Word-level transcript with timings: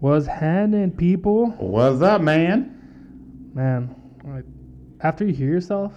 Was 0.00 0.26
happening, 0.26 0.90
people? 0.92 1.50
What's 1.58 2.00
up, 2.00 2.22
man? 2.22 3.50
Man, 3.54 3.94
like 4.24 4.44
after 5.00 5.26
you 5.26 5.34
hear 5.34 5.48
yourself 5.50 5.92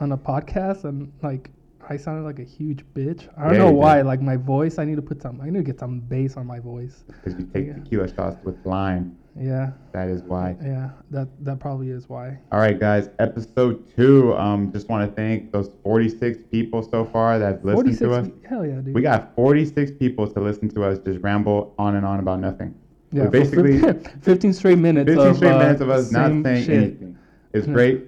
on 0.00 0.12
a 0.12 0.18
podcast 0.18 0.84
and 0.84 1.10
like 1.22 1.50
I 1.88 1.96
sounded 1.96 2.22
like 2.24 2.38
a 2.38 2.44
huge 2.44 2.84
bitch. 2.94 3.28
I 3.38 3.44
don't 3.44 3.52
Yeah, 3.54 3.58
know 3.60 3.70
why. 3.72 3.98
did. 3.98 4.06
Like 4.06 4.20
my 4.22 4.36
voice, 4.36 4.78
I 4.78 4.84
need 4.84 4.96
to 4.96 5.02
put 5.02 5.22
some. 5.22 5.40
I 5.40 5.46
need 5.50 5.58
to 5.58 5.62
get 5.62 5.78
some 5.78 6.00
bass 6.00 6.36
on 6.36 6.46
my 6.46 6.58
voice. 6.58 7.04
Because 7.06 7.38
you 7.38 7.46
take 7.46 7.66
Yeah. 7.66 7.74
tequila 7.74 8.12
shots 8.14 8.36
with 8.44 8.56
lime. 8.64 9.16
Yeah, 9.36 9.72
That 9.92 10.08
is 10.08 10.22
why. 10.22 10.56
yeah. 10.62 10.90
That 11.10 11.28
that 11.44 11.58
probably 11.60 11.90
is 11.90 12.08
why. 12.08 12.38
All 12.52 12.60
right, 12.60 12.78
guys. 12.78 13.08
Episode 13.18 13.88
two. 13.96 14.34
Um, 14.36 14.70
just 14.72 14.88
want 14.88 15.08
to 15.08 15.14
thank 15.16 15.50
those 15.50 15.70
46 15.82 16.38
people 16.50 16.82
so 16.82 17.04
far 17.04 17.38
that 17.38 17.46
have 17.56 17.64
listened 17.64 17.98
to 17.98 18.12
us. 18.12 18.28
Hell 18.48 18.64
yeah, 18.66 18.76
dude. 18.76 18.94
We 18.94 19.02
got 19.02 19.34
46 19.34 19.92
people 19.92 20.26
to 20.28 20.40
listen 20.40 20.68
to 20.70 20.84
us 20.84 20.98
just 21.00 21.20
ramble 21.22 21.74
on 21.78 21.96
and 21.96 22.04
on 22.06 22.20
about 22.20 22.40
nothing. 22.40 22.74
Yeah, 23.14 23.24
we 23.24 23.28
basically- 23.30 23.78
15, 23.80 24.20
15 24.22 24.52
straight 24.52 24.78
minutes. 24.78 25.08
15 25.08 25.26
of, 25.28 25.36
straight 25.36 25.52
uh, 25.52 25.58
minutes 25.58 25.80
of 25.80 25.90
us 25.90 26.10
not 26.12 26.30
saying 26.42 26.64
shit. 26.64 26.70
anything. 26.76 27.18
It's 27.52 27.66
Yeah. 27.66 27.72
great. 27.74 28.04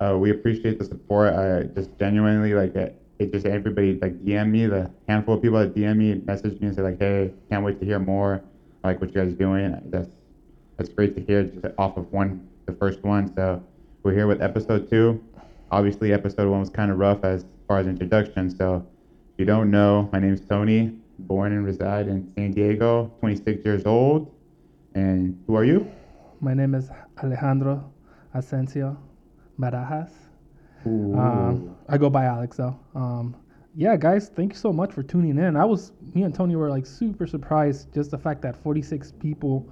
Uh, 0.00 0.16
we 0.18 0.30
appreciate 0.30 0.78
the 0.78 0.84
support. 0.84 1.34
I 1.34 1.64
just 1.74 1.90
genuinely 1.98 2.54
like 2.54 2.74
it. 2.76 3.00
It 3.18 3.32
just 3.32 3.46
everybody 3.46 3.98
like 4.00 4.14
DM 4.24 4.50
me. 4.50 4.66
The 4.66 4.90
handful 5.08 5.34
of 5.34 5.42
people 5.42 5.58
that 5.58 5.74
DM 5.74 5.96
me, 5.96 6.22
message 6.24 6.60
me 6.60 6.68
and 6.68 6.76
say 6.76 6.82
like, 6.82 6.98
"Hey, 7.00 7.32
can't 7.50 7.64
wait 7.64 7.80
to 7.80 7.84
hear 7.84 7.98
more. 7.98 8.40
I 8.84 8.88
like 8.88 9.00
what 9.00 9.12
you 9.12 9.20
guys 9.20 9.32
are 9.32 9.36
doing." 9.36 9.76
That's 9.86 10.08
that's 10.76 10.88
great 10.88 11.16
to 11.16 11.22
hear. 11.22 11.42
Just 11.42 11.66
off 11.78 11.96
of 11.96 12.12
one, 12.12 12.46
the 12.66 12.72
first 12.74 13.02
one. 13.02 13.34
So 13.34 13.60
we're 14.04 14.14
here 14.14 14.28
with 14.28 14.40
episode 14.40 14.88
two. 14.88 15.20
Obviously, 15.72 16.12
episode 16.12 16.48
one 16.48 16.60
was 16.60 16.70
kind 16.70 16.92
of 16.92 16.98
rough 16.98 17.24
as 17.24 17.44
far 17.66 17.78
as 17.80 17.88
introduction. 17.88 18.48
So 18.54 18.86
if 19.32 19.38
you 19.40 19.44
don't 19.44 19.68
know, 19.70 20.08
my 20.12 20.20
name's 20.20 20.40
Tony. 20.40 20.92
Born 21.18 21.50
and 21.52 21.64
reside 21.66 22.06
in 22.06 22.32
San 22.36 22.52
Diego. 22.52 23.10
26 23.18 23.64
years 23.64 23.84
old. 23.84 24.32
And 24.94 25.42
who 25.46 25.56
are 25.56 25.64
you? 25.64 25.90
My 26.40 26.54
name 26.54 26.74
is 26.74 26.90
Alejandro 27.22 27.92
Asensio 28.34 28.96
Barajas. 29.58 30.10
Um, 30.86 31.76
I 31.88 31.98
go 31.98 32.08
by 32.08 32.24
Alex 32.24 32.56
though. 32.56 32.78
Um, 32.94 33.36
yeah, 33.74 33.96
guys, 33.96 34.28
thank 34.34 34.52
you 34.52 34.58
so 34.58 34.72
much 34.72 34.92
for 34.92 35.02
tuning 35.02 35.38
in. 35.38 35.56
I 35.56 35.64
was, 35.64 35.92
me 36.14 36.22
and 36.22 36.34
Tony 36.34 36.56
were 36.56 36.70
like 36.70 36.86
super 36.86 37.26
surprised 37.26 37.92
just 37.92 38.10
the 38.10 38.18
fact 38.18 38.42
that 38.42 38.56
46 38.56 39.12
people 39.20 39.68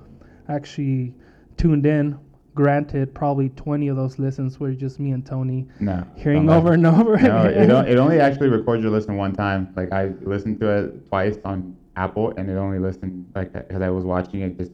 actually 0.48 1.14
tuned 1.56 1.86
in. 1.86 2.18
Granted, 2.54 3.14
probably 3.14 3.50
20 3.50 3.88
of 3.88 3.96
those 3.96 4.18
listens 4.18 4.58
were 4.58 4.72
just 4.72 4.98
me 4.98 5.10
and 5.12 5.24
Tony 5.26 5.66
No. 5.78 6.06
hearing 6.16 6.48
over 6.48 6.72
and 6.72 6.86
over. 6.86 7.16
No, 7.18 7.44
it, 7.44 7.68
it 7.90 7.98
only 7.98 8.18
actually 8.18 8.48
records 8.48 8.82
your 8.82 8.90
listen 8.92 9.16
one 9.16 9.34
time. 9.34 9.72
Like 9.76 9.92
I 9.92 10.12
listened 10.22 10.60
to 10.60 10.68
it 10.70 11.06
twice 11.08 11.36
on 11.44 11.76
Apple, 11.96 12.32
and 12.38 12.48
it 12.48 12.54
only 12.56 12.78
listened 12.78 13.30
like 13.34 13.52
because 13.52 13.82
I 13.82 13.90
was 13.90 14.04
watching 14.06 14.40
it. 14.40 14.56
Just 14.56 14.72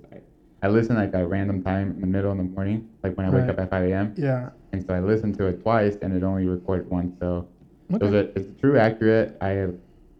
I 0.62 0.68
listened 0.68 0.98
like 0.98 1.12
a 1.14 1.26
random 1.26 1.62
time 1.62 1.90
in 1.92 2.00
the 2.00 2.06
middle 2.06 2.30
of 2.30 2.36
the 2.36 2.44
morning, 2.44 2.88
like 3.02 3.16
when 3.16 3.26
I 3.26 3.30
wake 3.30 3.48
up 3.48 3.58
at 3.58 3.70
5 3.70 3.84
a.m. 3.90 4.14
yeah. 4.16 4.50
And 4.72 4.84
so 4.86 4.94
I 4.94 5.00
listened 5.00 5.36
to 5.38 5.46
it 5.46 5.60
twice, 5.62 5.96
and 6.00 6.14
it 6.14 6.22
only 6.22 6.46
recorded 6.46 6.88
once. 6.88 7.12
So 7.20 7.48
it 7.90 8.00
was 8.00 8.14
Okay. 8.14 8.30
a, 8.34 8.40
it's 8.40 8.60
true 8.60 8.78
accurate. 8.78 9.36
I 9.40 9.68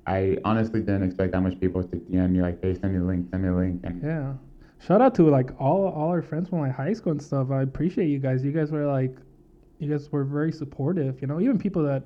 I 0.06 0.36
honestly 0.44 0.80
didn't 0.80 1.04
expect 1.04 1.32
that 1.32 1.40
much 1.40 1.58
people 1.60 1.82
to 1.84 1.96
DM 1.96 2.30
me 2.32 2.42
like, 2.42 2.60
hey, 2.62 2.74
send 2.74 2.92
me 2.92 2.98
the 2.98 3.04
link, 3.04 3.28
send 3.30 3.42
me 3.44 3.48
the 3.50 3.54
link, 3.54 3.80
and 3.84 4.02
Yeah. 4.02 4.34
Shout 4.80 5.00
out 5.00 5.14
to 5.14 5.28
like 5.30 5.50
all 5.60 5.86
all 5.88 6.08
our 6.08 6.22
friends 6.22 6.48
from 6.48 6.58
like 6.60 6.72
high 6.74 6.92
school 6.92 7.12
and 7.12 7.22
stuff. 7.22 7.50
I 7.52 7.62
appreciate 7.62 8.08
you 8.08 8.18
guys. 8.18 8.44
You 8.44 8.50
guys 8.52 8.72
were 8.72 8.84
like, 8.84 9.14
you 9.78 9.88
guys 9.88 10.10
were 10.10 10.24
very 10.24 10.50
supportive. 10.52 11.20
You 11.20 11.28
know, 11.28 11.40
even 11.40 11.56
people 11.56 11.84
that 11.84 12.02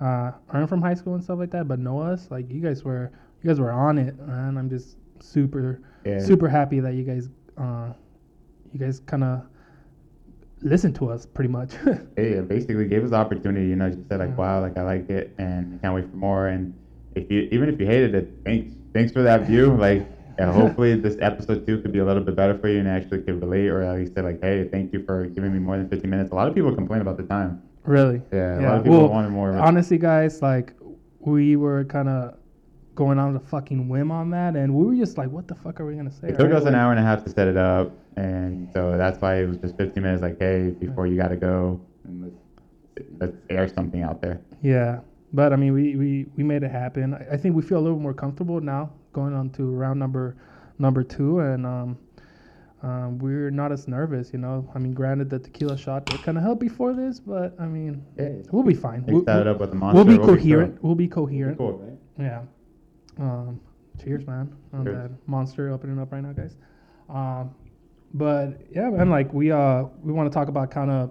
uh, 0.00 0.30
aren't 0.50 0.68
from 0.68 0.80
high 0.82 0.94
school 0.94 1.14
and 1.14 1.22
stuff 1.24 1.38
like 1.38 1.50
that, 1.50 1.66
but 1.66 1.78
know 1.80 1.98
us. 2.00 2.28
Like 2.30 2.50
you 2.50 2.60
guys 2.60 2.84
were, 2.84 3.10
you 3.42 3.48
guys 3.50 3.58
were 3.58 3.72
on 3.72 3.98
it, 3.98 4.14
and 4.20 4.56
I'm 4.58 4.70
just 4.70 4.96
super 5.18 5.80
yeah, 6.04 6.20
super 6.20 6.48
happy 6.48 6.78
that 6.80 6.94
you 6.94 7.02
guys, 7.02 7.28
uh, 7.58 7.92
you 8.72 8.78
guys 8.78 9.00
kind 9.00 9.24
of 9.24 9.42
listen 10.62 10.92
to 10.94 11.10
us 11.10 11.26
pretty 11.26 11.48
much. 11.50 11.72
Hey, 12.16 12.40
basically 12.40 12.86
gave 12.86 13.04
us 13.04 13.10
the 13.10 13.16
opportunity. 13.16 13.68
You 13.68 13.76
know, 13.76 13.90
just 13.90 14.08
said 14.08 14.20
like, 14.20 14.30
Yeah. 14.30 14.36
"Wow, 14.36 14.60
like 14.60 14.76
I 14.78 14.82
like 14.82 15.08
it, 15.10 15.34
and 15.38 15.74
I 15.74 15.78
can't 15.82 15.94
wait 15.94 16.10
for 16.10 16.16
more." 16.16 16.48
And 16.48 16.74
if 17.14 17.30
you, 17.30 17.48
even 17.52 17.68
if 17.68 17.78
you 17.80 17.86
hated 17.86 18.14
it, 18.14 18.28
thanks, 18.44 18.72
thanks 18.94 19.12
for 19.12 19.22
that 19.22 19.46
view. 19.46 19.72
Like, 19.86 20.06
yeah, 20.38 20.52
hopefully 20.52 20.96
this 20.96 21.16
episode 21.20 21.66
two 21.66 21.80
could 21.80 21.92
be 21.92 22.00
a 22.00 22.04
little 22.04 22.22
bit 22.22 22.36
better 22.36 22.58
for 22.58 22.68
you 22.68 22.78
and 22.78 22.88
actually 22.88 23.22
could 23.22 23.40
relate, 23.40 23.68
or 23.68 23.82
at 23.82 23.96
least 23.96 24.14
say 24.14 24.22
like, 24.22 24.40
"Hey, 24.42 24.68
thank 24.68 24.92
you 24.92 25.02
for 25.04 25.26
giving 25.26 25.52
me 25.52 25.58
more 25.58 25.76
than 25.78 25.88
15 25.88 26.10
minutes." 26.10 26.30
A 26.32 26.34
lot 26.34 26.48
of 26.48 26.54
people 26.54 26.74
complain 26.74 27.00
about 27.00 27.16
the 27.16 27.22
time. 27.24 27.62
really. 27.84 28.20
Yeah, 28.32 28.60
a 28.60 28.62
lot 28.62 28.76
of 28.78 28.84
people 28.84 28.98
well, 28.98 29.08
wanted 29.08 29.30
more. 29.30 29.56
Honestly, 29.56 29.96
guys, 29.96 30.42
like 30.42 30.74
we 31.20 31.56
were 31.56 31.84
kind 31.84 32.08
of 32.08 32.36
going 32.96 33.18
on 33.20 33.36
a 33.36 33.40
fucking 33.40 33.88
whim 33.88 34.10
on 34.10 34.30
that, 34.30 34.56
and 34.56 34.74
we 34.74 34.84
were 34.84 34.96
just 34.96 35.16
like, 35.16 35.30
"What 35.30 35.46
the 35.46 35.54
fuck 35.54 35.78
are 35.80 35.86
we 35.86 35.94
gonna 35.94 36.10
say?" 36.10 36.28
It 36.28 36.38
took 36.38 36.48
right? 36.50 36.56
us 36.56 36.64
an 36.64 36.74
hour 36.74 36.90
and 36.90 36.98
a 36.98 37.02
half 37.02 37.22
to 37.24 37.30
set 37.30 37.46
it 37.46 37.56
up, 37.56 37.92
and 38.16 38.68
so 38.72 38.96
that's 38.96 39.20
why 39.20 39.36
it 39.42 39.46
was 39.46 39.58
just 39.58 39.76
15 39.76 40.02
minutes. 40.02 40.22
Like, 40.22 40.38
hey, 40.40 40.70
before 40.70 41.06
you 41.06 41.16
gotta 41.16 41.36
go, 41.36 41.80
and 42.04 42.24
let's, 42.24 43.08
let's 43.20 43.36
air 43.50 43.68
something 43.68 44.02
out 44.02 44.20
there. 44.20 44.40
Yeah, 44.62 45.00
but 45.32 45.52
I 45.52 45.56
mean, 45.56 45.72
we 45.74 45.94
we 45.94 46.26
we 46.36 46.42
made 46.42 46.64
it 46.64 46.70
happen. 46.72 47.14
I, 47.14 47.34
I 47.34 47.36
think 47.36 47.54
we 47.54 47.62
feel 47.62 47.78
a 47.78 47.84
little 47.86 48.00
more 48.00 48.14
comfortable 48.14 48.60
now 48.60 48.90
going 49.12 49.34
on 49.34 49.50
to 49.50 49.62
round 49.70 50.00
number 50.00 50.36
number 50.78 51.04
two, 51.04 51.40
and 51.40 51.66
um, 51.66 51.98
um, 52.82 53.18
we're 53.18 53.50
not 53.50 53.72
as 53.72 53.88
nervous. 53.88 54.32
You 54.32 54.38
know, 54.38 54.70
I 54.74 54.78
mean, 54.78 54.92
granted, 54.92 55.28
the 55.30 55.38
tequila 55.38 55.76
shot 55.76 56.06
did 56.06 56.22
kind 56.22 56.38
of 56.38 56.44
help 56.44 56.60
before 56.60 56.94
this, 56.94 57.20
but 57.20 57.54
I 57.60 57.66
mean, 57.66 58.04
Yeah, 58.18 58.42
we'll 58.52 58.62
be 58.62 58.74
fine. 58.74 59.04
We'll, 59.06 59.22
we'll, 59.22 59.48
up 59.48 59.60
with 59.60 59.70
the 59.70 59.76
monster. 59.76 60.04
we'll 60.04 60.18
be 60.18 60.24
coherent. 60.24 60.82
We'll 60.82 60.94
be 60.94 61.06
We'll 61.08 61.26
be 61.26 61.32
coherent. 61.32 61.58
cool, 61.58 61.72
right? 61.78 61.98
Yeah. 62.18 62.42
Um, 63.18 63.60
cheers, 64.02 64.26
man, 64.26 64.54
on 64.72 64.84
Cheers. 64.84 64.96
that 64.96 65.28
monster 65.28 65.70
opening 65.70 65.98
up 65.98 66.12
right 66.12 66.22
now, 66.22 66.32
guys. 66.32 66.56
Um, 67.08 67.54
but 68.14 68.60
yeah, 68.70 68.88
man, 68.90 69.10
like 69.10 69.32
we 69.32 69.50
uh 69.50 69.84
we 70.02 70.12
want 70.12 70.30
to 70.30 70.34
talk 70.34 70.48
about 70.48 70.70
kind 70.70 70.90
of 70.90 71.10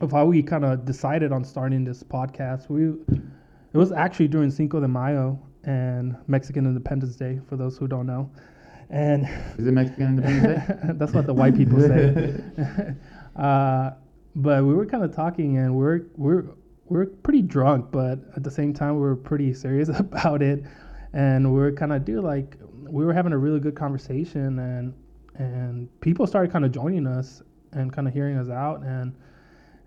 of 0.00 0.12
how 0.12 0.26
we 0.26 0.42
kind 0.42 0.64
of 0.64 0.84
decided 0.84 1.32
on 1.32 1.44
starting 1.44 1.84
this 1.84 2.02
podcast. 2.02 2.68
We 2.68 2.94
it 3.72 3.76
was 3.78 3.92
actually 3.92 4.28
during 4.28 4.50
Cinco 4.50 4.80
de 4.80 4.88
Mayo 4.88 5.40
and 5.64 6.16
Mexican 6.26 6.66
Independence 6.66 7.16
Day 7.16 7.40
for 7.48 7.56
those 7.56 7.78
who 7.78 7.88
don't 7.88 8.06
know, 8.06 8.30
and 8.90 9.24
Is 9.58 9.66
it 9.66 9.72
Mexican 9.72 10.18
Independence 10.18 10.66
Day? 10.68 10.76
that's 10.94 11.12
what 11.12 11.26
the 11.26 11.34
white 11.34 11.56
people 11.56 11.80
say. 11.80 12.34
uh, 13.36 13.90
but 14.36 14.64
we 14.64 14.74
were 14.74 14.86
kind 14.86 15.04
of 15.04 15.14
talking, 15.14 15.58
and 15.58 15.74
we're 15.74 16.02
we're 16.16 16.44
we're 16.86 17.06
pretty 17.06 17.42
drunk, 17.42 17.90
but 17.90 18.18
at 18.36 18.42
the 18.42 18.50
same 18.50 18.74
time, 18.74 18.94
we 18.94 19.00
were 19.00 19.16
pretty 19.16 19.54
serious 19.54 19.88
about 19.88 20.42
it, 20.42 20.64
and 21.14 21.54
we 21.54 21.60
are 21.62 21.72
kind 21.72 21.92
of 21.92 22.04
do 22.04 22.20
like 22.20 22.56
we 22.90 23.04
were 23.04 23.14
having 23.14 23.32
a 23.32 23.38
really 23.38 23.60
good 23.60 23.76
conversation, 23.76 24.58
and 24.58 24.92
and 25.36 25.88
people 26.00 26.26
started 26.26 26.52
kind 26.52 26.64
of 26.64 26.72
joining 26.72 27.06
us 27.06 27.42
and 27.72 27.92
kind 27.92 28.06
of 28.06 28.12
hearing 28.12 28.36
us 28.36 28.50
out, 28.50 28.82
and 28.82 29.14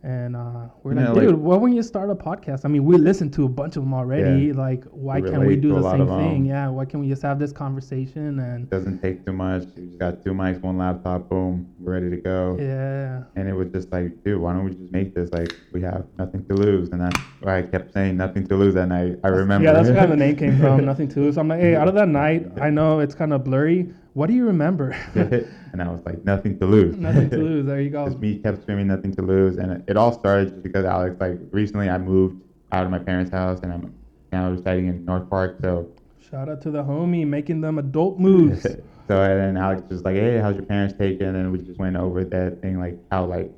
and 0.04 0.36
uh, 0.36 0.68
we're 0.84 0.94
You 0.94 0.98
like, 1.00 1.08
know, 1.10 1.14
dude, 1.20 1.32
like- 1.32 1.40
why 1.42 1.56
wouldn't 1.58 1.76
you 1.76 1.84
start 1.84 2.10
a 2.10 2.16
podcast? 2.16 2.62
I 2.66 2.68
mean, 2.68 2.86
we 2.86 2.98
listened 2.98 3.34
to 3.34 3.46
a 3.46 3.50
bunch 3.50 3.76
of 3.76 3.84
them 3.84 3.94
already. 3.94 4.46
Yeah. 4.48 4.54
Like, 4.54 4.84
why 4.92 5.22
can't 5.22 5.46
we 5.46 5.56
do 5.56 5.74
the 5.74 5.92
same 5.92 6.08
thing? 6.08 6.46
Yeah, 6.46 6.70
why 6.70 6.86
can't 6.86 7.02
we 7.04 7.10
just 7.10 7.22
have 7.24 7.40
this 7.40 7.52
conversation 7.52 8.40
and 8.40 8.70
Doesn't 8.70 9.02
take 9.02 9.26
too 9.26 9.34
much. 9.34 9.64
You 9.76 9.88
just 9.88 10.00
got 10.00 10.24
two 10.24 10.32
mics, 10.34 10.62
one 10.62 10.78
laptop, 10.78 11.30
boom, 11.30 11.68
we're 11.80 11.94
ready 11.94 12.10
to 12.10 12.18
go. 12.18 12.58
yeah. 12.60 13.24
And 13.36 13.48
it 13.50 13.54
was 13.54 13.70
just 13.70 13.92
like, 13.92 14.24
dude, 14.24 14.40
why 14.40 14.54
don't 14.54 14.66
we 14.66 14.72
just 14.76 14.92
make 14.92 15.14
this 15.16 15.32
like 15.32 15.54
we 15.74 15.82
have 15.82 16.06
nothing 16.18 16.46
to 16.46 16.54
lose? 16.54 16.90
And 16.90 17.02
that's 17.02 17.18
why 17.42 17.60
I 17.60 17.62
kept 17.64 17.92
saying 17.94 18.18
nothing 18.18 18.46
to 18.48 18.56
lose 18.56 18.74
that 18.76 18.88
night. 18.88 19.20
I 19.24 19.30
remember. 19.30 19.66
Yeah, 19.66 19.74
that's 19.74 19.90
where 19.98 20.08
the 20.08 20.16
name 20.16 20.36
came 20.36 20.58
from. 20.60 20.86
Nothing 20.86 21.08
to 21.10 21.20
lose. 21.22 21.38
I'm 21.38 21.48
like, 21.48 21.60
hey, 21.60 21.76
out 21.76 21.88
of 21.88 21.96
that 21.96 22.08
night, 22.08 22.48
I 22.62 22.70
know 22.70 23.00
it's 23.00 23.16
kind 23.16 23.34
of 23.34 23.44
blurry. 23.44 23.94
What 24.18 24.30
do 24.30 24.34
you 24.34 24.48
remember? 24.48 24.98
and 25.14 25.80
I 25.80 25.88
was 25.90 26.02
like, 26.04 26.26
nothing 26.26 26.58
to 26.58 26.66
lose. 26.66 26.98
Nothing 26.98 27.30
to 27.30 27.38
lose. 27.38 27.68
There 27.68 27.80
you 27.80 27.92
go. 27.92 28.08
Just 28.08 28.18
me 28.18 28.40
kept 28.40 28.64
screaming, 28.64 28.88
nothing 28.88 29.14
to 29.14 29.22
lose. 29.22 29.58
And 29.58 29.74
it, 29.74 29.84
it 29.90 29.96
all 29.96 30.12
started 30.12 30.50
just 30.50 30.64
because 30.64 30.86
Alex, 30.86 31.18
like, 31.20 31.38
recently 31.52 31.88
I 31.88 32.00
moved 32.00 32.42
out 32.72 32.84
of 32.84 32.90
my 32.90 32.98
parents' 32.98 33.30
house 33.30 33.60
and 33.62 33.72
I'm 33.72 33.94
now 34.32 34.50
residing 34.50 34.88
in 34.88 35.06
North 35.06 35.30
Park. 35.30 35.60
So, 35.62 35.92
Shout 36.20 36.50
out 36.50 36.64
to 36.64 36.72
the 36.72 36.84
homie 36.84 37.28
making 37.28 37.62
them 37.62 37.78
adult 37.78 38.18
moves. 38.18 38.64
so 39.08 39.22
and 39.22 39.40
then 39.40 39.56
Alex 39.56 39.84
was 39.88 40.02
like, 40.02 40.16
hey, 40.16 40.40
how's 40.40 40.56
your 40.56 40.66
parents 40.66 40.96
taking? 40.98 41.28
And 41.28 41.52
we 41.52 41.60
just 41.60 41.78
went 41.78 41.96
over 41.96 42.24
that 42.24 42.60
thing, 42.60 42.80
like, 42.80 42.98
how, 43.12 43.26
like, 43.26 43.52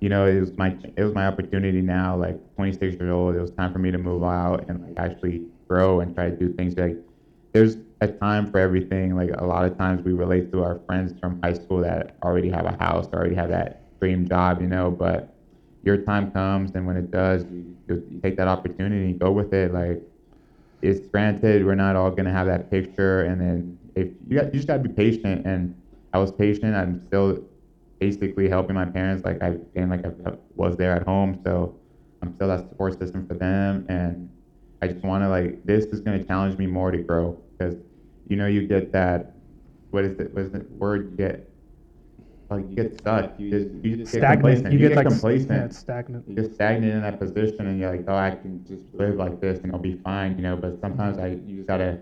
you 0.00 0.10
know, 0.10 0.26
it 0.26 0.38
was 0.38 0.52
my 0.58 0.76
it 0.98 1.04
was 1.04 1.14
my 1.14 1.26
opportunity 1.26 1.80
now, 1.80 2.18
like 2.18 2.38
26 2.56 2.96
years 2.96 3.10
old. 3.10 3.34
It 3.34 3.40
was 3.40 3.50
time 3.52 3.72
for 3.72 3.78
me 3.78 3.90
to 3.92 3.98
move 3.98 4.24
out 4.24 4.68
and 4.68 4.82
like 4.82 4.98
actually 4.98 5.46
grow 5.68 6.00
and 6.00 6.14
try 6.14 6.28
to 6.28 6.36
do 6.36 6.52
things. 6.52 6.76
Like, 6.76 6.98
there's 7.54 7.78
a 8.00 8.08
time 8.08 8.50
for 8.50 8.58
everything. 8.58 9.16
Like 9.16 9.30
a 9.38 9.44
lot 9.44 9.64
of 9.64 9.76
times 9.78 10.04
we 10.04 10.12
relate 10.12 10.52
to 10.52 10.62
our 10.62 10.80
friends 10.86 11.18
from 11.20 11.40
high 11.42 11.54
school 11.54 11.80
that 11.80 12.16
already 12.22 12.50
have 12.50 12.66
a 12.66 12.76
house, 12.82 13.06
already 13.12 13.34
have 13.34 13.50
that 13.50 13.98
dream 14.00 14.28
job, 14.28 14.60
you 14.60 14.68
know. 14.68 14.90
But 14.90 15.34
your 15.82 15.98
time 15.98 16.30
comes, 16.32 16.72
and 16.74 16.86
when 16.86 16.96
it 16.96 17.10
does, 17.10 17.44
you, 17.44 17.76
you 17.88 18.20
take 18.22 18.36
that 18.36 18.48
opportunity, 18.48 19.12
go 19.12 19.32
with 19.32 19.52
it. 19.52 19.72
Like 19.72 20.02
it's 20.82 21.06
granted, 21.08 21.64
we're 21.64 21.74
not 21.74 21.96
all 21.96 22.10
gonna 22.10 22.32
have 22.32 22.46
that 22.46 22.70
picture, 22.70 23.22
and 23.22 23.40
then 23.40 23.78
if 23.94 24.08
you 24.28 24.36
got, 24.38 24.46
you 24.46 24.52
just 24.52 24.68
gotta 24.68 24.80
be 24.82 24.90
patient. 24.90 25.46
And 25.46 25.74
I 26.12 26.18
was 26.18 26.32
patient. 26.32 26.74
I'm 26.74 27.00
still 27.06 27.38
basically 27.98 28.48
helping 28.48 28.74
my 28.74 28.84
parents. 28.84 29.24
Like 29.24 29.42
I 29.42 29.56
and 29.74 29.90
like 29.90 30.04
I 30.04 30.32
was 30.54 30.76
there 30.76 30.92
at 30.92 31.04
home, 31.04 31.40
so 31.44 31.74
I'm 32.22 32.34
still 32.34 32.48
that 32.48 32.68
support 32.68 32.98
system 32.98 33.26
for 33.26 33.34
them. 33.34 33.86
And 33.88 34.28
I 34.88 34.92
just 34.92 35.04
want 35.04 35.24
to 35.24 35.28
like 35.28 35.64
this 35.64 35.86
is 35.86 36.00
gonna 36.00 36.24
challenge 36.24 36.58
me 36.58 36.66
more 36.66 36.90
to 36.90 36.98
grow 36.98 37.38
because 37.58 37.76
you 38.28 38.36
know 38.36 38.46
you 38.46 38.66
get 38.66 38.92
that 38.92 39.36
what 39.90 40.04
is 40.04 40.18
it? 40.18 40.34
What 40.34 40.44
is 40.44 40.50
the 40.50 40.66
word 40.70 41.10
you 41.10 41.16
get? 41.16 41.48
Like 42.50 42.68
you 42.68 42.76
get 42.76 42.98
stuck. 42.98 43.32
You 43.38 43.50
just 43.50 43.84
you 43.84 43.96
just 43.96 44.12
get 44.12 44.20
stagnant. 44.20 44.40
complacent. 44.40 44.72
You, 44.72 44.78
get, 44.78 44.96
like 44.96 45.06
complacent. 45.08 45.50
Yeah, 45.50 45.68
stagnant. 45.68 46.28
you 46.28 46.34
get 46.34 46.54
stagnant 46.54 46.92
in 46.92 47.02
that 47.02 47.18
position 47.18 47.66
and 47.66 47.80
you're 47.80 47.96
like, 47.96 48.04
oh, 48.06 48.14
I 48.14 48.30
can 48.30 48.64
just 48.66 48.84
live 48.94 49.16
like 49.16 49.40
this 49.40 49.60
and 49.60 49.72
I'll 49.72 49.78
be 49.78 49.96
fine, 50.04 50.36
you 50.36 50.42
know. 50.42 50.56
But 50.56 50.80
sometimes 50.80 51.18
I 51.18 51.38
you 51.46 51.56
just 51.56 51.68
gotta 51.68 51.98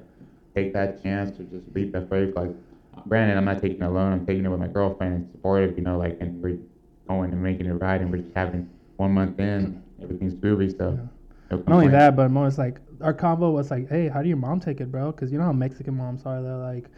take 0.54 0.72
that 0.74 1.02
chance 1.02 1.36
to 1.36 1.44
just 1.44 1.72
leap 1.74 1.92
that 1.92 2.10
faith. 2.10 2.34
Like, 2.36 2.50
granted, 3.08 3.36
I'm 3.36 3.44
not 3.44 3.62
taking 3.62 3.82
it 3.82 3.86
alone. 3.86 4.12
I'm 4.12 4.26
taking 4.26 4.44
it 4.44 4.48
with 4.48 4.60
my 4.60 4.68
girlfriend 4.68 5.14
and 5.14 5.30
supportive, 5.30 5.78
you 5.78 5.84
know. 5.84 5.96
Like, 5.96 6.18
and 6.20 6.42
we're 6.42 6.58
going 7.08 7.32
and 7.32 7.42
making 7.42 7.66
it 7.66 7.74
right, 7.74 8.00
and 8.00 8.10
we're 8.10 8.18
just 8.18 8.34
having 8.34 8.68
one 8.96 9.12
month 9.12 9.38
in, 9.38 9.82
everything's 10.02 10.34
groovy. 10.34 10.76
So, 10.76 10.98
no 11.56 11.62
Not 11.66 11.72
only 11.76 11.88
that, 11.88 12.16
but 12.16 12.30
more 12.30 12.46
it's 12.46 12.58
like 12.58 12.80
our 13.00 13.14
convo 13.14 13.52
was 13.52 13.70
like, 13.70 13.88
"Hey, 13.88 14.08
how 14.08 14.22
do 14.22 14.28
your 14.28 14.36
mom 14.36 14.60
take 14.60 14.80
it, 14.80 14.90
bro?" 14.90 15.12
Because 15.12 15.32
you 15.32 15.38
know 15.38 15.44
how 15.44 15.52
Mexican 15.52 15.96
moms 15.96 16.24
are. 16.24 16.42
They're 16.42 16.56
like, 16.56 16.90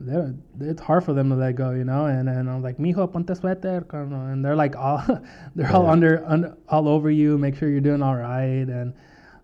they're 0.00 0.34
it's 0.60 0.80
hard 0.80 1.04
for 1.04 1.14
them 1.14 1.30
to 1.30 1.36
let 1.36 1.56
go, 1.56 1.70
you 1.70 1.84
know. 1.84 2.06
And 2.06 2.28
and 2.28 2.50
I'm 2.50 2.62
like, 2.62 2.78
"Mijo, 2.78 3.10
ponte 3.10 3.28
suéter," 3.28 3.86
carnal," 3.86 4.26
and 4.26 4.44
they're 4.44 4.56
like 4.56 4.76
all, 4.76 5.02
they're 5.54 5.72
all 5.72 5.86
under, 5.86 6.24
under 6.26 6.56
all 6.68 6.88
over 6.88 7.10
you, 7.10 7.38
make 7.38 7.56
sure 7.56 7.68
you're 7.68 7.80
doing 7.80 8.02
all 8.02 8.16
right, 8.16 8.66
and 8.68 8.94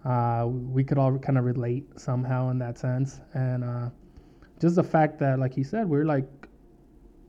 uh, 0.04 0.46
we 0.46 0.84
could 0.84 0.98
all 0.98 1.16
kind 1.18 1.38
of 1.38 1.44
relate 1.44 1.86
somehow 1.98 2.50
in 2.50 2.58
that 2.58 2.78
sense. 2.78 3.20
And 3.34 3.64
uh, 3.64 3.88
just 4.60 4.76
the 4.76 4.84
fact 4.84 5.18
that, 5.20 5.38
like 5.38 5.54
he 5.54 5.62
said, 5.62 5.88
we're 5.88 6.04
like, 6.04 6.26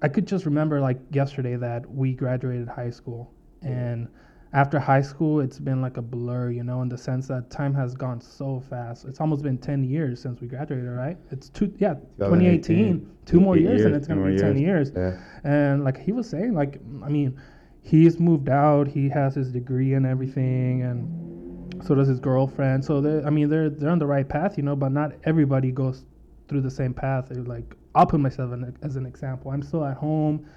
I 0.01 0.09
could 0.09 0.27
just 0.27 0.45
remember 0.45 0.81
like 0.81 0.99
yesterday 1.11 1.55
that 1.55 1.89
we 1.89 2.13
graduated 2.13 2.67
high 2.67 2.91
school, 2.91 3.33
and 3.61 4.07
after 4.53 4.79
high 4.79 5.01
school, 5.01 5.39
it's 5.39 5.57
been 5.57 5.81
like 5.81 5.97
a 5.97 6.01
blur, 6.01 6.51
you 6.51 6.63
know, 6.63 6.83
in 6.83 6.89
the 6.89 6.97
sense 6.97 7.27
that 7.27 7.49
time 7.49 7.73
has 7.73 7.95
gone 7.95 8.21
so 8.21 8.63
fast. 8.69 9.05
It's 9.05 9.19
almost 9.19 9.41
been 9.41 9.57
10 9.57 9.83
years 9.83 10.21
since 10.21 10.41
we 10.41 10.47
graduated, 10.47 10.89
right? 10.89 11.17
It's 11.31 11.49
two, 11.49 11.73
yeah, 11.77 11.95
2018, 12.19 13.09
two 13.25 13.39
more 13.39 13.57
Eight 13.57 13.63
years, 13.63 13.85
and 13.85 13.95
it's 13.95 14.07
going 14.07 14.23
to 14.23 14.31
be 14.31 14.37
10 14.37 14.57
years. 14.59 14.91
Yeah. 14.95 15.17
And 15.43 15.83
like 15.83 15.99
he 15.99 16.11
was 16.11 16.29
saying, 16.29 16.53
like, 16.53 16.79
I 17.03 17.09
mean, 17.09 17.39
he's 17.81 18.19
moved 18.19 18.47
out, 18.47 18.87
he 18.87 19.09
has 19.09 19.33
his 19.33 19.51
degree 19.51 19.95
and 19.95 20.05
everything, 20.05 20.83
and 20.83 21.83
so 21.83 21.95
does 21.95 22.07
his 22.07 22.19
girlfriend. 22.19 22.85
So, 22.85 23.01
they 23.01 23.25
I 23.25 23.31
mean, 23.31 23.49
they're, 23.49 23.71
they're 23.71 23.89
on 23.89 23.97
the 23.97 24.05
right 24.05 24.27
path, 24.27 24.55
you 24.55 24.63
know, 24.63 24.75
but 24.75 24.91
not 24.91 25.13
everybody 25.23 25.71
goes 25.71 26.05
through 26.47 26.61
the 26.61 26.71
same 26.71 26.93
path. 26.93 27.29
They're 27.29 27.43
like, 27.43 27.75
I'll 27.95 28.05
put 28.05 28.19
myself 28.19 28.53
in, 28.53 28.77
as 28.83 28.97
an 28.97 29.07
example. 29.07 29.49
I'm 29.49 29.63
still 29.63 29.83
at 29.83 29.97
home 29.97 30.47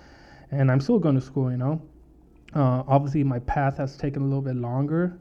and 0.50 0.70
I'm 0.70 0.80
still 0.80 0.98
going 0.98 1.14
to 1.14 1.20
school, 1.20 1.50
you 1.50 1.56
know. 1.56 1.80
Uh, 2.56 2.82
obviously, 2.88 3.22
my 3.22 3.38
path 3.40 3.76
has 3.76 3.96
taken 3.98 4.22
a 4.22 4.24
little 4.24 4.40
bit 4.42 4.56
longer, 4.56 5.18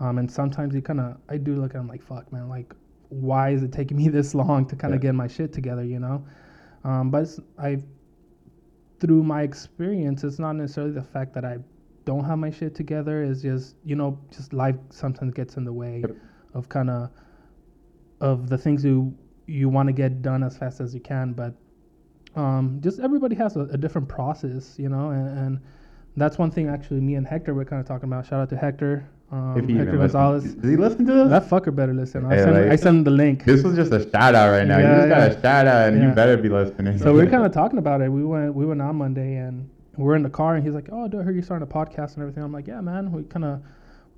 um, 0.00 0.16
and 0.18 0.30
sometimes 0.30 0.74
you 0.74 0.80
kind 0.82 1.00
of 1.00 1.18
I 1.28 1.36
do 1.36 1.54
look 1.54 1.74
at 1.74 1.80
I'm 1.80 1.86
like 1.88 2.02
fuck 2.02 2.32
man, 2.32 2.48
like 2.48 2.74
why 3.10 3.50
is 3.50 3.62
it 3.62 3.72
taking 3.72 3.96
me 3.96 4.08
this 4.18 4.34
long 4.34 4.66
to 4.68 4.74
kind 4.76 4.94
of 4.94 5.00
Yeah. 5.00 5.08
get 5.10 5.14
my 5.14 5.28
shit 5.28 5.52
together, 5.52 5.84
you 5.84 5.98
know? 6.00 6.24
Um, 6.84 7.10
but 7.10 7.28
I, 7.58 7.78
through 9.00 9.22
my 9.22 9.42
experience, 9.42 10.24
it's 10.24 10.38
not 10.38 10.52
necessarily 10.56 10.92
the 10.92 11.02
fact 11.02 11.34
that 11.34 11.44
I 11.44 11.58
don't 12.06 12.24
have 12.24 12.38
my 12.38 12.50
shit 12.50 12.74
together. 12.74 13.22
It's 13.22 13.42
just 13.42 13.76
you 13.84 13.94
know 13.96 14.18
just 14.34 14.52
life 14.54 14.76
sometimes 14.90 15.34
gets 15.34 15.56
in 15.58 15.64
the 15.64 15.72
way 15.72 16.00
Yep. 16.06 16.16
of 16.54 16.68
kind 16.70 16.88
of 16.90 17.10
of 18.20 18.48
the 18.48 18.56
things 18.58 18.84
you 18.84 19.14
you 19.46 19.68
want 19.68 19.88
to 19.88 19.92
get 19.92 20.22
done 20.22 20.42
as 20.42 20.56
fast 20.56 20.80
as 20.80 20.94
you 20.94 21.00
can, 21.00 21.32
but 21.34 21.54
um, 22.34 22.78
just 22.82 22.98
everybody 23.00 23.34
has 23.36 23.56
a, 23.56 23.60
a 23.72 23.76
different 23.76 24.08
process, 24.08 24.78
you 24.78 24.88
know, 24.88 25.10
and, 25.10 25.38
and 25.38 25.60
that's 26.16 26.38
one 26.38 26.50
thing 26.50 26.68
actually 26.68 27.00
me 27.00 27.14
and 27.14 27.26
Hector 27.26 27.54
were 27.54 27.64
kind 27.64 27.80
of 27.80 27.86
talking 27.86 28.08
about. 28.08 28.26
Shout 28.26 28.40
out 28.40 28.48
to 28.50 28.56
Hector, 28.56 29.08
um, 29.30 29.56
If 29.58 29.68
he 29.68 29.76
Hector 29.76 29.96
Gonzalez. 29.96 30.54
Does 30.54 30.70
he 30.70 30.76
listen 30.76 31.06
to 31.06 31.12
this? 31.12 31.28
That 31.30 31.48
fucker 31.48 31.74
better 31.74 31.94
listen. 31.94 32.24
I 32.26 32.34
Hey, 32.36 32.42
send, 32.42 32.54
like- 32.56 32.70
I 32.72 32.76
send 32.76 32.96
him 32.98 33.04
the 33.04 33.10
link. 33.10 33.44
This 33.44 33.62
was 33.62 33.76
just 33.76 33.92
a 33.92 34.08
shout 34.10 34.34
out 34.34 34.50
right 34.50 34.66
now. 34.66 34.78
Yeah, 34.78 34.90
you 34.90 34.96
just 34.96 35.08
got 35.08 35.18
yeah. 35.18 35.24
a 35.38 35.42
shout 35.42 35.66
out, 35.66 35.88
and 35.88 35.98
Yeah. 36.02 36.08
you 36.08 36.14
better 36.14 36.36
be 36.36 36.48
listening. 36.48 36.98
So 36.98 37.12
we 37.12 37.22
were 37.24 37.30
kind 37.30 37.44
of 37.46 37.52
talking 37.52 37.78
about 37.78 38.00
it. 38.00 38.10
We 38.10 38.24
went 38.24 38.54
we 38.54 38.66
went 38.66 38.82
on 38.82 38.96
Monday 38.96 39.36
and 39.36 39.68
we're 39.96 40.14
in 40.16 40.22
the 40.22 40.30
car 40.30 40.54
and 40.54 40.64
he's 40.64 40.74
like, 40.74 40.88
"Oh, 40.92 41.08
dude, 41.08 41.20
I 41.20 41.24
heard 41.24 41.36
you 41.36 41.42
starting 41.42 41.66
a 41.68 41.72
podcast 41.72 42.14
and 42.14 42.22
everything." 42.22 42.42
I'm 42.42 42.52
like, 42.52 42.66
"Yeah, 42.68 42.80
man. 42.80 43.12
We 43.12 43.22
kind 43.24 43.44
of 43.44 43.60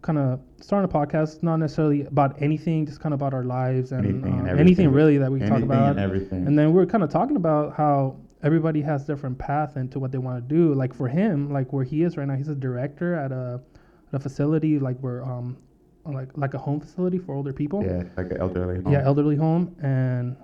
kind 0.03 0.19
of 0.19 0.41
starting 0.63 0.89
a 0.91 0.93
podcast, 0.93 1.43
not 1.43 1.57
necessarily 1.57 2.05
about 2.07 2.35
anything, 2.41 2.87
just 2.87 3.01
kind 3.01 3.13
of 3.13 3.21
about 3.21 3.35
our 3.35 3.45
lives 3.45 3.93
and 3.93 4.07
Anything 4.07 4.25
and 4.33 4.33
uh, 4.33 4.51
everything. 4.53 4.61
anything 4.61 4.93
really 4.93 5.19
that 5.19 5.31
we 5.31 5.41
talk 5.41 5.61
about." 5.63 5.91
and 5.91 5.99
everything. 6.01 6.47
And 6.47 6.59
then 6.59 6.69
we 6.69 6.73
were 6.75 6.87
kind 6.87 7.03
of 7.05 7.11
talking 7.11 7.37
about 7.37 7.75
how 7.75 8.17
everybody 8.43 8.83
has 8.83 9.05
different 9.05 9.39
path 9.39 9.77
into 9.77 9.99
what 9.99 10.13
they 10.13 10.19
want 10.19 10.49
to 10.49 10.55
do. 10.55 10.75
Like 10.75 10.95
for 10.95 11.09
him, 11.09 11.53
like 11.53 11.73
where 11.73 11.85
he 11.85 12.03
is 12.03 12.17
right 12.17 12.27
now, 12.27 12.37
he's 12.37 12.49
a 12.49 12.55
director 12.55 13.15
at 13.15 13.33
a 13.33 13.61
at 14.09 14.15
a 14.15 14.19
facility 14.21 14.79
like 14.79 14.99
where 15.01 15.25
um 15.25 15.57
like 16.05 16.29
like 16.37 16.55
a 16.55 16.59
home 16.59 16.81
facility 16.81 17.19
for 17.19 17.35
older 17.35 17.53
people. 17.53 17.85
yeah, 17.85 18.03
like 18.17 18.31
an 18.33 18.39
elderly. 18.41 18.83
Home. 18.83 18.93
Yeah, 18.93 19.05
elderly 19.05 19.37
home, 19.37 19.77
and 19.83 20.37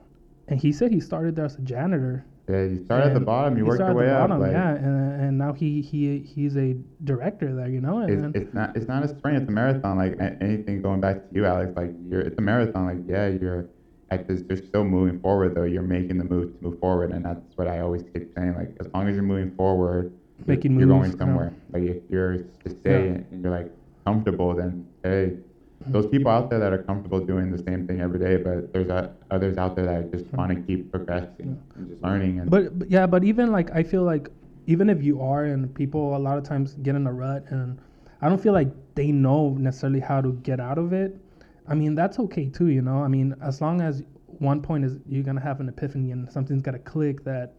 and 0.48 0.60
he 0.60 0.72
said 0.72 0.90
he 0.90 1.00
started 1.00 1.36
there 1.36 1.44
as 1.44 1.56
a 1.56 1.62
janitor. 1.62 2.24
Yeah, 2.48 2.62
you 2.62 2.84
start 2.84 3.02
at 3.02 3.14
the 3.14 3.18
bottom, 3.18 3.58
you 3.58 3.64
work 3.66 3.80
your 3.80 3.92
way 3.92 4.08
up. 4.08 4.30
Like, 4.30 4.52
yeah, 4.52 4.74
and 4.74 5.20
and 5.20 5.38
now 5.38 5.52
he 5.52 5.82
he 5.82 6.20
he's 6.20 6.56
a 6.56 6.76
director 7.02 7.52
there, 7.52 7.68
you 7.68 7.80
know, 7.80 7.98
and, 7.98 8.36
it's, 8.36 8.44
it's 8.44 8.54
not 8.54 8.76
it's 8.76 8.86
not 8.86 9.02
a 9.02 9.08
sprint, 9.08 9.38
it's 9.38 9.48
a 9.48 9.52
marathon. 9.52 9.98
Like 9.98 10.16
anything 10.40 10.80
going 10.80 11.00
back 11.00 11.28
to 11.28 11.34
you, 11.34 11.44
Alex. 11.44 11.72
Like 11.74 11.90
you're 12.08 12.20
it's 12.20 12.38
a 12.38 12.42
marathon. 12.42 12.86
Like 12.86 13.08
yeah, 13.08 13.26
you're 13.26 13.68
this. 14.10 14.42
You're 14.48 14.58
still 14.58 14.84
moving 14.84 15.20
forward 15.20 15.54
though. 15.54 15.64
You're 15.64 15.82
making 15.82 16.18
the 16.18 16.24
move 16.24 16.56
to 16.58 16.64
move 16.64 16.78
forward, 16.80 17.10
and 17.12 17.24
that's 17.24 17.56
what 17.56 17.68
I 17.68 17.80
always 17.80 18.02
keep 18.02 18.32
saying. 18.36 18.54
Like 18.54 18.76
as 18.80 18.86
long 18.94 19.08
as 19.08 19.14
you're 19.14 19.22
moving 19.24 19.54
forward, 19.56 20.12
you're- 20.38 20.46
Making 20.56 20.78
you're 20.78 20.88
moves, 20.88 21.14
going 21.14 21.18
somewhere. 21.18 21.52
Like 21.72 21.82
if 21.84 22.02
you're 22.10 22.38
to 22.38 22.70
stay 22.70 23.06
Yeah. 23.06 23.20
and 23.30 23.42
you're 23.42 23.50
like 23.52 23.70
comfortable, 24.04 24.54
then 24.54 24.86
hey. 25.02 25.36
Those 25.88 26.06
people 26.06 26.30
out 26.32 26.48
there 26.50 26.58
that 26.58 26.72
are 26.72 26.82
comfortable 26.82 27.20
doing 27.20 27.52
the 27.52 27.62
same 27.62 27.86
thing 27.86 28.00
every 28.00 28.18
day, 28.18 28.36
but 28.38 28.72
there's 28.72 28.88
uh, 28.88 29.10
others 29.30 29.56
out 29.58 29.76
there 29.76 29.84
that 29.84 30.10
just 30.10 30.32
want 30.32 30.50
to 30.50 30.60
keep 30.62 30.90
progressing 30.90 31.62
and 31.76 31.88
just 31.88 32.02
learning. 32.02 32.40
And 32.40 32.50
but, 32.50 32.76
but 32.78 32.90
yeah, 32.90 33.06
but 33.06 33.22
even 33.24 33.52
like 33.52 33.70
I 33.72 33.82
feel 33.82 34.02
like 34.02 34.30
even 34.66 34.88
if 34.90 35.02
you 35.02 35.20
are 35.20 35.44
and 35.44 35.72
people 35.74 36.16
a 36.16 36.18
lot 36.18 36.38
of 36.38 36.44
times 36.44 36.74
get 36.82 36.96
in 36.96 37.06
a 37.06 37.12
rut 37.12 37.44
and 37.50 37.78
I 38.22 38.28
don't 38.28 38.40
feel 38.40 38.54
like 38.54 38.68
they 38.94 39.12
know 39.12 39.50
necessarily 39.50 40.00
how 40.00 40.20
to 40.22 40.32
get 40.42 40.58
out 40.60 40.78
of 40.78 40.92
it. 40.92 41.20
I 41.68 41.74
mean 41.74 41.94
that's 41.94 42.18
okay 42.18 42.48
too, 42.48 42.68
you 42.68 42.82
know. 42.82 43.02
I 43.02 43.08
mean 43.08 43.34
as 43.42 43.60
long 43.60 43.80
as 43.80 44.02
one 44.26 44.60
point 44.62 44.84
is 44.84 44.98
you're 45.08 45.24
gonna 45.24 45.40
have 45.40 45.60
an 45.60 45.68
epiphany 45.68 46.10
and 46.12 46.30
something's 46.30 46.62
gotta 46.62 46.78
click 46.78 47.24
that 47.24 47.54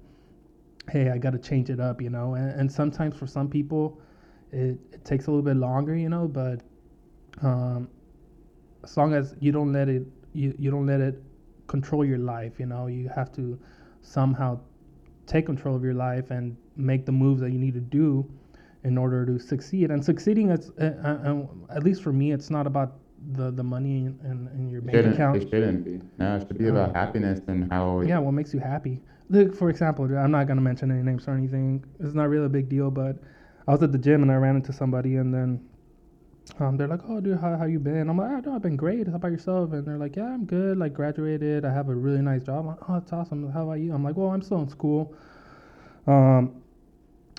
hey 0.90 1.10
I 1.10 1.18
gotta 1.18 1.40
change 1.40 1.70
it 1.70 1.80
up, 1.80 2.02
you 2.02 2.10
know. 2.10 2.36
And, 2.36 2.60
and 2.60 2.72
sometimes 2.72 3.16
for 3.16 3.28
some 3.28 3.50
people 3.50 4.00
it, 4.52 4.80
it 4.92 5.04
takes 5.04 5.28
a 5.28 5.32
little 5.32 5.44
bit 5.44 5.58
longer, 5.58 5.96
you 5.96 6.10
know, 6.10 6.28
but 6.28 6.62
um, 7.42 7.90
as 8.84 8.96
long 8.96 9.14
as 9.14 9.36
you 9.40 9.52
don't 9.52 9.74
let 9.74 9.90
it 9.90 10.04
you, 10.34 10.54
you 10.58 10.72
don't 10.72 10.86
let 10.86 11.02
it 11.02 11.22
control 11.68 12.06
your 12.06 12.18
life 12.18 12.60
you 12.60 12.66
know 12.66 12.88
you 12.88 13.10
have 13.10 13.32
to 13.34 13.60
somehow 14.02 14.60
take 15.26 15.46
control 15.46 15.76
of 15.76 15.84
your 15.84 15.94
life 15.94 16.32
and 16.32 16.56
make 16.78 17.06
the 17.06 17.12
moves 17.12 17.42
that 17.42 17.52
you 17.52 17.60
need 17.60 17.74
to 17.74 17.82
do 17.82 18.26
in 18.84 18.98
order 18.98 19.26
to 19.26 19.38
succeed 19.38 19.92
and 19.92 20.04
succeeding 20.04 20.50
is 20.50 20.72
uh, 20.80 20.94
uh, 21.04 21.32
uh, 21.32 21.76
at 21.76 21.84
least 21.84 22.02
for 22.02 22.14
me 22.14 22.32
it's 22.32 22.50
not 22.50 22.66
about 22.66 23.00
the 23.34 23.52
the 23.52 23.64
money 23.64 24.06
in, 24.06 24.20
in, 24.24 24.50
in 24.56 24.70
your 24.70 24.82
bank 24.82 24.96
shouldn't, 24.96 25.16
account? 25.16 25.38
it 25.38 25.50
shouldn't 25.50 25.84
be. 25.84 26.00
No, 26.18 26.38
it 26.38 26.48
should 26.48 26.58
be 26.58 26.68
about 26.68 26.96
happiness 26.96 27.42
and 27.48 27.72
how 27.72 28.02
yeah 28.02 28.20
what 28.20 28.32
makes 28.32 28.54
you 28.54 28.60
happy? 28.60 29.02
Look, 29.30 29.56
for 29.56 29.70
example 29.70 30.06
i'm 30.18 30.32
not 30.32 30.48
going 30.48 30.58
to 30.58 30.64
mention 30.64 30.92
any 30.92 31.04
names 31.04 31.28
or 31.28 31.34
anything. 31.34 31.84
It's 32.00 32.14
not 32.14 32.30
really 32.30 32.46
a 32.46 32.50
big 32.50 32.70
deal 32.70 32.90
but 32.90 33.18
i 33.68 33.72
was 33.72 33.84
at 33.84 33.92
the 33.92 33.98
gym 33.98 34.22
and 34.22 34.32
i 34.32 34.36
ran 34.36 34.56
into 34.56 34.72
somebody 34.72 35.18
and 35.18 35.34
then 35.34 35.60
um, 36.60 36.78
they're 36.78 36.88
like 36.88 37.02
oh 37.10 37.20
dude 37.20 37.40
how, 37.40 37.58
how 37.58 37.66
you 37.66 37.80
been? 37.80 38.10
I'm 38.10 38.18
like 38.18 38.48
oh, 38.48 38.56
i've 38.56 38.62
been 38.62 38.78
great. 38.78 39.08
How 39.08 39.16
about 39.16 39.32
yourself? 39.32 39.74
And 39.74 39.86
they're 39.86 39.98
like 39.98 40.16
yeah 40.16 40.34
i'm 40.34 40.46
good. 40.46 40.78
Like 40.78 40.94
graduated. 40.94 41.66
I 41.66 41.74
have 41.74 41.90
a 41.90 41.96
really 41.96 42.22
nice 42.22 42.44
job. 42.44 42.60
I'm 42.60 42.68
like, 42.68 42.90
oh 42.90 42.94
that's 42.94 43.12
awesome. 43.12 43.52
How 43.52 43.64
about 43.64 43.80
you? 43.80 43.94
I'm 43.94 44.04
like 44.04 44.16
well 44.16 44.30
i'm 44.30 44.42
still 44.42 44.62
in 44.62 44.70
school. 44.70 45.14
Um, 46.06 46.62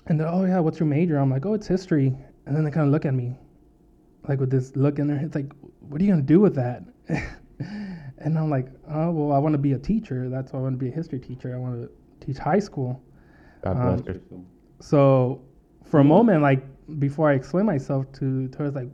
and 0.05 0.19
they're 0.19 0.27
oh 0.27 0.45
yeah 0.45 0.59
what's 0.59 0.79
your 0.79 0.87
major? 0.87 1.17
I'm 1.17 1.31
like 1.31 1.47
oh 1.47 1.55
it's 1.55 1.67
history. 1.67 2.15
And 2.45 2.55
then 2.55 2.63
they 2.63 2.71
kind 2.71 2.85
of 2.85 2.91
look 2.91 3.05
at 3.05 3.15
me 3.15 3.35
like 4.27 4.39
with 4.39 4.49
this 4.49 4.75
look 4.75 4.99
in 4.99 5.07
their 5.07 5.17
it's 5.17 5.35
like 5.35 5.51
what 5.79 5.99
are 6.01 6.03
you 6.03 6.09
gonna 6.11 6.21
do 6.21 6.39
with 6.39 6.55
that 6.55 6.83
and 8.19 8.37
i'm 8.37 8.49
like 8.49 8.67
oh 8.89 9.11
well 9.11 9.35
i 9.35 9.39
want 9.39 9.53
to 9.53 9.57
be 9.59 9.73
a 9.73 9.79
teacher 9.79 10.29
that's 10.29 10.53
why 10.53 10.59
i 10.59 10.61
want 10.61 10.73
to 10.73 10.77
be 10.77 10.89
a 10.89 10.91
history 10.91 11.19
teacher 11.19 11.53
i 11.55 11.57
want 11.57 11.75
to 11.81 12.25
teach 12.25 12.37
high 12.37 12.59
school 12.59 13.01
God 13.63 13.73
bless 13.75 13.99
um, 13.99 14.05
their 14.05 14.19
soul. 14.29 14.45
so 14.79 15.41
for 15.85 15.99
a 15.99 16.03
moment 16.03 16.41
like 16.41 16.63
before 16.99 17.29
i 17.29 17.33
explain 17.33 17.65
myself 17.65 18.11
to 18.13 18.47
to 18.49 18.57
her 18.59 18.65
it's 18.65 18.75
like 18.75 18.89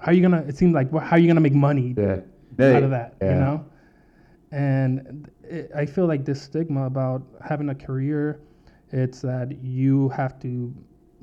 how 0.00 0.10
are 0.12 0.14
you 0.14 0.22
gonna 0.22 0.44
it 0.46 0.56
seemed 0.56 0.74
like 0.74 0.90
well, 0.92 1.04
how 1.04 1.16
are 1.16 1.18
you 1.18 1.26
gonna 1.26 1.40
make 1.40 1.54
money 1.54 1.94
Yeah. 1.96 2.20
out 2.76 2.82
of 2.82 2.90
that, 2.90 3.14
yeah. 3.20 3.34
you 3.34 3.40
know? 3.40 3.64
And 4.50 5.30
it, 5.44 5.70
I 5.74 5.84
feel 5.86 6.06
like 6.06 6.24
this 6.24 6.40
stigma 6.40 6.86
about 6.86 7.22
having 7.46 7.68
a 7.68 7.74
career, 7.74 8.40
it's 8.90 9.20
that 9.20 9.62
you 9.62 10.08
have 10.10 10.40
to 10.40 10.74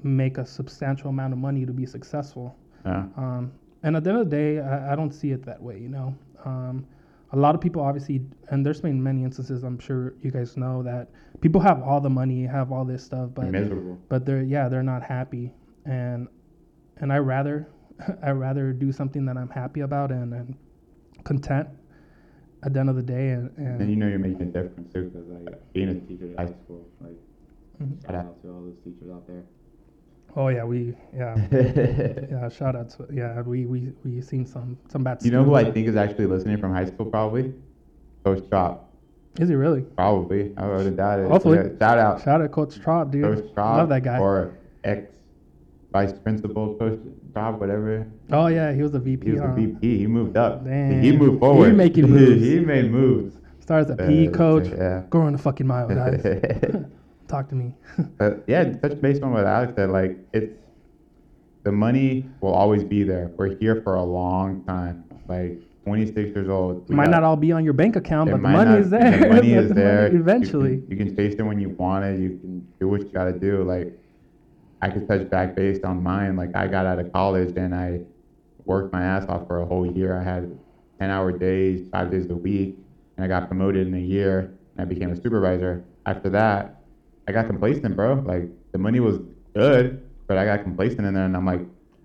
make 0.03 0.37
a 0.37 0.45
substantial 0.45 1.09
amount 1.09 1.33
of 1.33 1.39
money 1.39 1.65
to 1.65 1.73
be 1.73 1.85
successful. 1.85 2.55
Yeah. 2.85 3.05
Um, 3.17 3.51
and 3.83 3.95
at 3.95 4.03
the 4.03 4.09
end 4.11 4.19
of 4.19 4.29
the 4.29 4.35
day, 4.35 4.59
I, 4.59 4.93
I 4.93 4.95
don't 4.95 5.11
see 5.11 5.31
it 5.31 5.43
that 5.45 5.61
way, 5.61 5.79
you 5.79 5.89
know? 5.89 6.15
Um, 6.43 6.85
a 7.31 7.37
lot 7.37 7.55
of 7.55 7.61
people 7.61 7.81
obviously, 7.81 8.21
and 8.49 8.65
there's 8.65 8.81
been 8.81 9.01
many 9.01 9.23
instances, 9.23 9.63
I'm 9.63 9.79
sure 9.79 10.13
you 10.21 10.31
guys 10.31 10.55
know, 10.57 10.83
that 10.83 11.09
people 11.41 11.59
have 11.61 11.81
all 11.81 11.99
the 11.99 12.09
money, 12.09 12.45
have 12.45 12.71
all 12.71 12.85
this 12.85 13.03
stuff, 13.03 13.29
but 13.33 13.51
miserable. 13.51 13.99
but 14.09 14.25
they're 14.25 14.43
yeah 14.43 14.69
they're 14.69 14.83
not 14.83 15.03
happy 15.03 15.51
and 15.85 16.27
and 16.97 17.11
i 17.11 17.17
rather 17.17 17.67
i 18.23 18.31
rather 18.31 18.71
do 18.71 18.91
something 18.91 19.25
that 19.25 19.37
i'm 19.37 19.49
happy 19.49 19.81
about 19.81 20.11
and, 20.11 20.33
and 20.33 20.55
content 21.23 21.67
at 22.63 22.73
the 22.73 22.79
end 22.79 22.89
of 22.89 22.95
the 22.95 23.03
day 23.03 23.29
and, 23.29 23.51
and 23.57 23.81
And 23.81 23.89
you 23.89 23.95
know 23.95 24.07
you're 24.07 24.19
making 24.19 24.41
a 24.41 24.45
difference 24.45 24.93
too, 24.93 25.09
because 25.09 25.27
like 25.27 25.73
being 25.73 25.89
a 25.89 25.95
teacher 25.95 26.31
at 26.37 26.47
high 26.47 26.53
school, 26.63 26.87
I'll 28.09 28.35
see 28.41 28.47
all 28.47 28.61
those 28.61 28.77
teachers 28.83 29.09
out 29.13 29.27
there. 29.27 29.43
Oh 30.35 30.49
yeah, 30.49 30.63
we 30.65 30.93
yeah 31.15 31.35
yeah 31.51 32.49
shout 32.49 32.75
out 32.75 32.89
to 32.91 33.07
yeah 33.11 33.41
we 33.41 33.65
we 33.65 33.93
we 34.03 34.21
seen 34.21 34.45
some 34.45 34.77
some 34.89 35.03
bad. 35.03 35.23
you 35.23 35.31
know 35.31 35.43
who 35.43 35.55
I 35.55 35.71
think 35.71 35.87
is 35.87 35.95
actually 35.95 36.25
listening 36.25 36.57
from 36.57 36.73
high 36.73 36.85
school? 36.85 37.05
Probably 37.05 37.53
Coach 38.23 38.43
Trop. 38.49 38.91
Is 39.39 39.49
he 39.49 39.55
really? 39.55 39.81
Probably. 39.81 40.53
I 40.57 40.67
would 40.67 40.85
have 40.85 40.97
doubted. 40.97 41.29
Hopefully. 41.29 41.57
Yeah, 41.57 41.77
shout 41.79 41.97
out 41.97 42.23
Shout 42.23 42.41
out 42.41 42.51
Coach 42.51 42.79
Trop, 42.79 43.11
dude. 43.11 43.23
Coach 43.23 43.53
Trop. 43.53 43.77
Love 43.77 43.89
that 43.89 44.03
guy. 44.03 44.17
Or 44.17 44.57
ex 44.83 45.11
vice 45.91 46.13
principal 46.13 46.75
Coach 46.75 46.99
Trop, 47.33 47.59
whatever. 47.59 48.07
oh 48.31 48.47
yeah, 48.47 48.73
he 48.73 48.81
was 48.81 48.93
a 48.93 48.99
VP. 48.99 49.25
He 49.25 49.31
was 49.33 49.41
huh? 49.41 49.53
the 49.55 49.67
VP. 49.67 49.97
He 49.99 50.07
moved 50.07 50.37
up. 50.37 50.63
Damn. 50.65 51.01
He 51.01 51.11
moved 51.11 51.39
forward. 51.39 51.67
He 51.71 51.75
making 51.75 52.09
moves. 52.09 52.41
he 52.41 52.59
made 52.59 52.91
moves. 52.91 53.35
Started 53.59 53.91
as 53.91 53.93
a 53.93 54.07
PE 54.07 54.27
coach. 54.27 54.67
Yeah. 54.67 55.03
Go 55.09 55.21
on 55.21 55.33
the 55.33 55.39
fucking 55.39 55.65
mile, 55.65 55.87
guys. 55.87 56.23
Talk 57.27 57.49
to 57.49 57.55
me. 57.55 57.73
But 58.17 58.33
uh, 58.33 58.35
yeah, 58.47 58.63
touch 58.77 59.01
base 59.01 59.21
on 59.21 59.31
what 59.33 59.45
Alex 59.45 59.73
said. 59.75 59.89
Like 59.89 60.17
it's 60.33 60.53
the 61.63 61.71
money 61.71 62.25
will 62.41 62.53
always 62.53 62.83
be 62.83 63.03
there. 63.03 63.31
We're 63.37 63.57
here 63.57 63.81
for 63.81 63.95
a 63.95 64.03
long 64.03 64.63
time. 64.65 65.03
Like 65.27 65.59
26 65.85 66.35
years 66.35 66.49
old. 66.49 66.87
might 66.89 67.05
got- 67.05 67.11
not 67.11 67.23
all 67.23 67.35
be 67.35 67.51
on 67.51 67.63
your 67.63 67.73
bank 67.73 67.95
account, 67.95 68.29
but 68.29 68.37
the 68.37 68.41
money 68.43 68.71
not- 68.71 68.79
is 68.79 68.89
there. 68.89 69.17
The 69.19 69.29
money 69.29 69.53
is 69.53 69.69
the 69.69 69.73
there. 69.73 70.01
money 70.03 70.13
You 70.15 70.19
eventually. 70.21 70.77
can, 70.77 70.87
you 70.91 70.97
can 70.97 71.15
chase 71.15 71.33
it 71.37 71.41
when 71.43 71.59
you 71.59 71.69
want 71.69 72.05
it. 72.05 72.19
You 72.19 72.29
can 72.37 72.67
do 72.79 72.87
what 72.87 73.01
you 73.01 73.09
got 73.09 73.25
to 73.25 73.33
do. 73.39 73.63
Like 73.63 73.97
I 74.81 74.89
could 74.89 75.07
touch 75.07 75.27
back 75.29 75.55
based 75.55 75.83
on 75.83 76.03
mine. 76.03 76.35
Like 76.35 76.55
I 76.55 76.67
got 76.67 76.85
out 76.85 76.99
of 76.99 77.11
college 77.11 77.55
and 77.57 77.73
I 77.73 78.01
worked 78.65 78.93
my 78.93 79.03
ass 79.03 79.25
off 79.27 79.47
for 79.47 79.61
a 79.61 79.65
whole 79.65 79.85
year. 79.91 80.19
I 80.19 80.23
had 80.23 80.57
10 80.99 81.09
hour 81.09 81.31
days, 81.31 81.87
five 81.91 82.11
days 82.11 82.29
a 82.29 82.35
week, 82.35 82.77
and 83.17 83.25
I 83.25 83.27
got 83.27 83.47
promoted 83.47 83.87
in 83.87 83.93
a 83.95 83.99
year 83.99 84.51
and 84.77 84.81
I 84.81 84.85
became 84.85 85.11
a 85.11 85.15
supervisor. 85.21 85.83
After 86.05 86.29
that, 86.29 86.81
I 87.27 87.31
got 87.31 87.47
complacent, 87.47 87.95
bro. 87.95 88.23
Like 88.25 88.49
the 88.71 88.77
money 88.77 88.99
was 88.99 89.19
good, 89.55 90.01
but 90.27 90.37
I 90.37 90.45
got 90.45 90.63
complacent 90.63 91.05
in 91.05 91.13
there 91.13 91.25
and 91.25 91.35
I'm 91.35 91.45
like, 91.45 91.61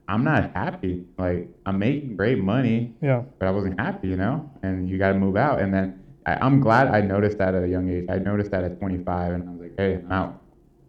I'm 0.08 0.24
not 0.24 0.52
happy. 0.54 1.04
Like 1.18 1.48
I'm 1.66 1.78
making 1.78 2.16
great 2.16 2.38
money, 2.38 2.94
yeah. 3.00 3.22
but 3.38 3.46
I 3.46 3.50
wasn't 3.52 3.78
happy, 3.78 4.08
you 4.08 4.16
know. 4.16 4.50
And 4.62 4.88
you 4.88 4.98
got 4.98 5.12
to 5.12 5.18
move 5.18 5.36
out. 5.36 5.60
And 5.60 5.72
then 5.72 6.02
I, 6.26 6.34
I'm 6.34 6.60
glad 6.60 6.88
I 6.88 7.00
noticed 7.00 7.38
that 7.38 7.54
at 7.54 7.62
a 7.62 7.68
young 7.68 7.88
age. 7.88 8.06
I 8.10 8.18
noticed 8.18 8.50
that 8.50 8.64
at 8.64 8.78
25, 8.80 9.32
and 9.32 9.48
I 9.48 9.52
was 9.52 9.60
like, 9.60 9.74
hey, 9.78 9.94
I'm 9.94 10.10
out. 10.10 10.42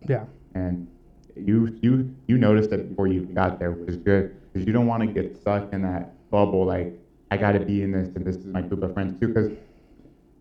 Yeah. 0.09 0.25
And 0.55 0.87
you 1.35 1.77
you 1.81 2.13
you 2.27 2.37
noticed 2.37 2.71
it 2.71 2.89
before 2.89 3.07
you 3.07 3.21
got 3.21 3.59
there, 3.59 3.71
which 3.71 3.89
is 3.89 3.97
good 3.97 4.35
because 4.51 4.65
you 4.65 4.73
don't 4.73 4.87
want 4.87 5.01
to 5.01 5.07
get 5.07 5.35
stuck 5.35 5.71
in 5.71 5.83
that 5.83 6.29
bubble. 6.31 6.65
Like 6.65 6.93
I 7.29 7.37
got 7.37 7.51
to 7.51 7.59
be 7.59 7.83
in 7.83 7.91
this, 7.91 8.09
and 8.15 8.25
this 8.25 8.37
is 8.37 8.45
my 8.45 8.61
group 8.61 8.83
of 8.83 8.93
friends 8.93 9.19
too. 9.19 9.27
Because 9.27 9.51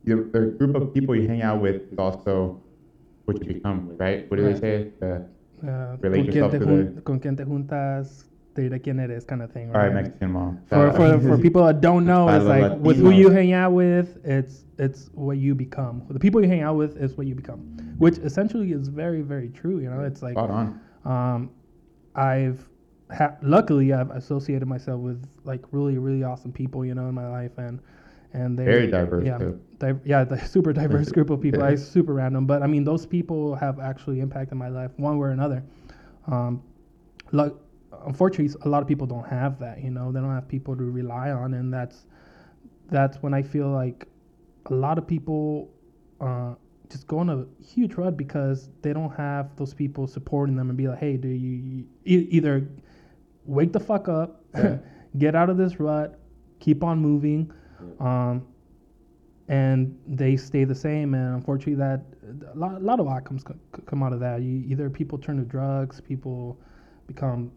the, 0.05 0.17
the 0.33 0.55
group 0.59 0.75
of 0.75 0.95
people 0.95 1.15
you 1.15 1.29
hang 1.29 1.43
out 1.43 1.61
with 1.61 1.93
is 1.93 1.99
also 1.99 2.61
what 3.25 3.39
you 3.41 3.55
become, 3.55 3.97
right? 3.99 4.31
What 4.31 4.37
do 4.39 4.47
Right. 4.47 4.55
they 4.55 4.61
say? 4.61 4.91
The 5.01 5.27
Uh, 5.63 5.97
Relate 6.01 6.17
con, 6.17 6.25
yourself 6.27 6.53
to 6.53 6.59
the- 6.59 7.01
con 7.03 7.21
quien 7.21 7.37
te 7.37 7.45
juntas, 7.45 8.25
te 8.55 8.63
diré 8.63 8.81
quién 8.81 8.99
eres, 8.99 9.25
kind 9.27 9.43
of 9.43 9.51
thing. 9.53 9.69
right? 9.69 9.75
all 9.77 9.83
right, 9.83 9.95
right? 9.95 10.05
Mexican 10.05 10.31
mom. 10.33 10.59
For, 10.69 10.91
for, 10.93 11.21
for 11.21 11.37
people 11.37 11.63
that 11.67 11.83
don't 11.83 12.07
know, 12.07 12.29
it's 12.31 12.47
los 12.47 12.49
like 12.49 12.79
with 12.81 12.97
who 12.97 13.11
you 13.11 13.29
hang 13.31 13.53
out 13.53 13.73
with, 13.75 14.19
it's 14.25 14.65
it's 14.79 15.11
what 15.13 15.37
you 15.37 15.55
become. 15.55 16.03
The 16.09 16.19
people 16.19 16.41
you 16.41 16.49
hang 16.49 16.63
out 16.63 16.77
with 16.77 16.97
is 16.97 17.17
what 17.19 17.27
you 17.27 17.35
become, 17.35 17.61
which 17.99 18.17
essentially 18.19 18.73
is 18.73 18.89
very 18.89 19.21
very 19.21 19.51
true. 19.51 19.81
You 19.81 19.91
know, 19.91 20.01
it's 20.01 20.23
like 20.23 20.33
Spot 20.33 20.51
on. 20.51 20.81
um, 21.05 21.51
I've 22.15 22.67
ha- 23.11 23.37
luckily 23.43 23.93
I've 23.93 24.11
associated 24.13 24.67
myself 24.67 25.01
with 25.01 25.23
like 25.45 25.61
really 25.73 25.99
really 25.99 26.25
awesome 26.25 26.53
people. 26.53 26.87
You 26.87 26.95
know, 26.95 27.07
in 27.09 27.15
my 27.15 27.29
life 27.29 27.53
and 27.59 27.81
and 28.33 28.59
they 28.59 28.65
Very 28.65 28.87
diverse 28.87 29.27
yeah, 29.27 29.39
di- 29.79 30.01
yeah, 30.05 30.25
the 30.25 30.39
super 30.55 30.73
diverse 30.73 31.11
group 31.17 31.31
of 31.31 31.41
people. 31.41 31.63
I 31.63 31.75
super 31.75 32.15
random, 32.15 32.47
but 32.47 32.63
I 32.63 32.67
mean 32.67 32.85
those 32.85 33.07
people 33.07 33.55
have 33.57 33.81
actually 33.81 34.21
impacted 34.21 34.57
my 34.57 34.69
life 34.69 34.93
one 34.97 35.19
way 35.19 35.29
or 35.29 35.31
another. 35.31 35.63
Um, 36.27 36.63
like, 37.33 37.53
unfortunately, 38.07 38.55
a 38.65 38.69
lot 38.69 38.83
of 38.83 38.89
people 38.89 39.07
don't 39.07 39.27
have 39.27 39.59
that. 39.61 39.83
You 39.83 39.91
know, 39.91 40.13
they 40.13 40.21
don't 40.21 40.35
have 40.35 40.49
people 40.49 40.77
to 40.77 40.85
rely 40.85 41.31
on, 41.31 41.55
and 41.55 41.73
that's 41.73 42.07
that's 42.89 43.23
when 43.23 43.35
I 43.35 43.43
feel 43.43 43.69
like 43.69 44.07
a 44.67 44.75
lot 44.75 44.99
of 44.99 45.07
people 45.07 45.71
uh, 46.21 46.55
just 46.91 47.07
go 47.07 47.19
on 47.19 47.31
a 47.31 47.47
huge 47.65 47.95
rut 47.95 48.17
because 48.17 48.69
they 48.83 48.93
don't 48.93 49.15
have 49.15 49.57
those 49.57 49.73
people 49.73 50.07
supporting 50.07 50.57
them 50.57 50.69
and 50.69 50.77
be 50.77 50.89
like, 50.89 50.99
hey, 50.99 51.17
do 51.17 51.29
you, 51.29 51.85
you 52.05 52.27
either 52.31 52.69
wake 53.45 53.73
the 53.73 53.81
fuck 53.81 54.09
up, 54.09 54.45
Yeah. 54.55 54.79
get 55.19 55.35
out 55.35 55.51
of 55.51 55.57
this 55.57 55.81
rut, 55.81 56.19
keep 56.59 56.85
on 56.85 56.99
moving, 57.01 57.53
um, 58.01 58.47
and 59.49 59.99
they 60.07 60.37
stay 60.37 60.65
the 60.65 60.75
same. 60.75 61.15
And 61.15 61.35
unfortunately, 61.35 61.75
that 61.75 62.03
a 62.53 62.57
lot, 62.57 62.77
a 62.77 62.79
lot 62.85 63.01
of 63.01 63.09
outcomes 63.09 63.43
co- 63.43 63.57
co- 63.73 63.83
come 63.83 64.03
out 64.03 64.13
of 64.13 64.21
that. 64.21 64.43
You, 64.43 64.63
either 64.67 64.89
people 64.91 65.19
turn 65.19 65.37
to 65.39 65.45
drugs, 65.45 66.01
people 66.01 66.59
become 67.07 67.51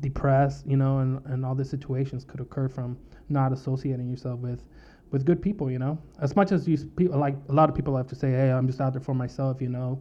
depressed, 0.00 0.66
you 0.66 0.76
know, 0.76 0.98
and, 0.98 1.24
and 1.26 1.44
all 1.44 1.54
these 1.54 1.70
situations 1.70 2.24
could 2.24 2.40
occur 2.40 2.68
from 2.68 2.96
not 3.28 3.52
associating 3.52 4.10
yourself 4.10 4.40
with 4.40 4.62
with 5.10 5.24
good 5.24 5.40
people, 5.40 5.70
you 5.70 5.78
know. 5.78 5.96
As 6.20 6.34
much 6.34 6.52
as 6.52 6.66
you 6.68 6.76
people 6.76 7.18
like 7.18 7.36
a 7.48 7.52
lot 7.52 7.68
of 7.70 7.74
people 7.74 7.96
have 7.96 8.08
to 8.08 8.14
say, 8.14 8.30
"Hey, 8.30 8.50
I'm 8.50 8.66
just 8.66 8.80
out 8.80 8.92
there 8.92 9.02
for 9.02 9.14
myself," 9.14 9.62
you 9.62 9.68
know. 9.68 10.00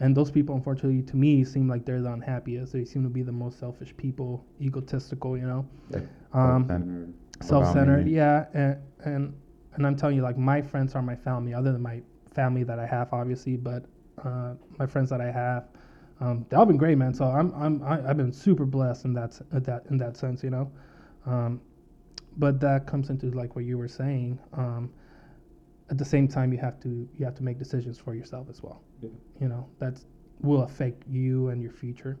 And 0.00 0.16
those 0.16 0.30
people, 0.30 0.54
unfortunately, 0.54 1.02
to 1.02 1.16
me, 1.16 1.44
seem 1.44 1.68
like 1.68 1.84
they're 1.84 2.02
the 2.02 2.12
unhappiest. 2.12 2.72
They 2.72 2.84
seem 2.84 3.02
to 3.02 3.08
be 3.08 3.22
the 3.22 3.32
most 3.32 3.58
selfish 3.58 3.96
people, 3.96 4.44
egotistical, 4.60 5.36
you 5.36 5.46
know 5.46 5.66
Like, 5.90 6.04
Um, 6.32 7.14
self-centered, 7.40 7.50
about 7.50 7.74
self-centered 7.74 8.06
me. 8.06 8.12
yeah 8.12 8.46
and, 8.54 8.76
and 9.04 9.34
and 9.74 9.86
i'm 9.86 9.96
telling 9.96 10.16
you 10.16 10.22
like 10.22 10.36
my 10.38 10.60
friends 10.60 10.94
are 10.94 11.02
my 11.02 11.16
family 11.16 11.54
other 11.54 11.72
than 11.72 11.82
my 11.82 12.00
family 12.32 12.64
that 12.64 12.78
i 12.78 12.86
have 12.86 13.12
obviously 13.12 13.56
but 13.56 13.84
uh, 14.24 14.54
my 14.78 14.86
friends 14.86 15.08
that 15.10 15.20
i 15.20 15.30
have 15.30 15.68
um, 16.20 16.44
they've 16.48 16.58
all 16.58 16.66
been 16.66 16.76
great 16.76 16.98
man 16.98 17.14
so 17.14 17.24
i'm 17.24 17.52
i'm 17.54 17.82
I, 17.82 18.08
i've 18.10 18.16
been 18.16 18.32
super 18.32 18.64
blessed 18.66 19.04
in 19.04 19.12
that 19.14 19.40
in 19.52 19.62
that 19.64 19.84
in 19.90 19.96
that 19.98 20.16
sense 20.16 20.42
you 20.42 20.50
know 20.50 20.70
um, 21.26 21.60
but 22.36 22.60
that 22.60 22.86
comes 22.86 23.10
into 23.10 23.30
like 23.30 23.54
what 23.56 23.64
you 23.64 23.78
were 23.78 23.88
saying 23.88 24.38
um, 24.54 24.90
at 25.90 25.98
the 25.98 26.04
same 26.04 26.26
time 26.28 26.52
you 26.52 26.58
have 26.58 26.80
to 26.80 27.08
you 27.16 27.24
have 27.24 27.34
to 27.36 27.42
make 27.44 27.58
decisions 27.58 27.98
for 27.98 28.14
yourself 28.14 28.48
as 28.50 28.62
well 28.62 28.82
Yeah. 29.00 29.10
you 29.40 29.48
know 29.48 29.68
that 29.78 30.00
will 30.40 30.62
affect 30.62 31.02
you 31.08 31.48
and 31.48 31.62
your 31.62 31.72
future 31.72 32.18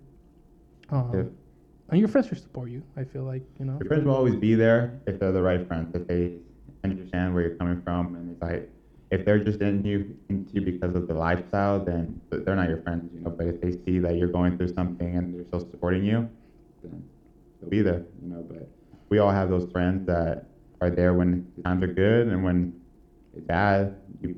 um, 0.90 1.10
Yeah. 1.14 1.22
And 1.90 1.98
your 1.98 2.08
friends 2.08 2.26
should 2.28 2.38
support 2.38 2.70
you 2.70 2.82
i 2.96 3.04
feel 3.04 3.22
like 3.22 3.42
you 3.58 3.64
know 3.64 3.76
Your 3.80 3.86
friends 3.86 4.04
will 4.04 4.14
always 4.14 4.36
be 4.36 4.54
there 4.54 4.90
if 5.06 5.18
they're 5.18 5.32
the 5.32 5.42
right 5.42 5.60
friends, 5.68 5.88
if 5.94 6.06
they 6.06 6.32
understand 6.84 7.32
where 7.34 7.42
you're 7.42 7.50
coming 7.50 7.76
from, 7.84 8.14
and 8.14 8.30
it's 8.30 8.40
like 8.42 8.62
if 9.10 9.24
they're 9.24 9.38
just 9.38 9.60
in 9.60 9.82
you 9.84 10.04
into 10.28 10.54
you 10.54 10.60
because 10.60 10.94
of 10.94 11.06
the 11.06 11.14
lifestyle, 11.14 11.80
then 11.80 12.20
they're 12.44 12.56
not 12.56 12.68
your 12.68 12.78
friends, 12.78 13.02
you 13.12 13.20
know. 13.20 13.30
But 13.30 13.46
if 13.46 13.60
they 13.60 13.72
see 13.84 13.98
that 14.00 14.16
you're 14.16 14.28
going 14.28 14.52
through 14.52 14.68
something 14.68 15.16
and 15.16 15.34
they're 15.34 15.44
still 15.44 15.60
supporting 15.60 16.04
you, 16.04 16.24
then 16.82 17.02
they'll 17.60 17.70
be 17.70 17.82
there, 17.82 18.02
you 18.22 18.28
know. 18.28 18.44
But 18.48 18.68
we 19.08 19.18
all 19.18 19.30
have 19.30 19.48
those 19.48 19.64
friends 19.72 20.04
that 20.06 20.38
are 20.80 20.90
there 20.90 21.14
when 21.14 21.42
times 21.64 21.82
are 21.82 21.88
good 21.88 22.28
and 22.28 22.42
when 22.42 22.70
it's 23.34 23.44
bad, 23.46 23.90
you 24.20 24.34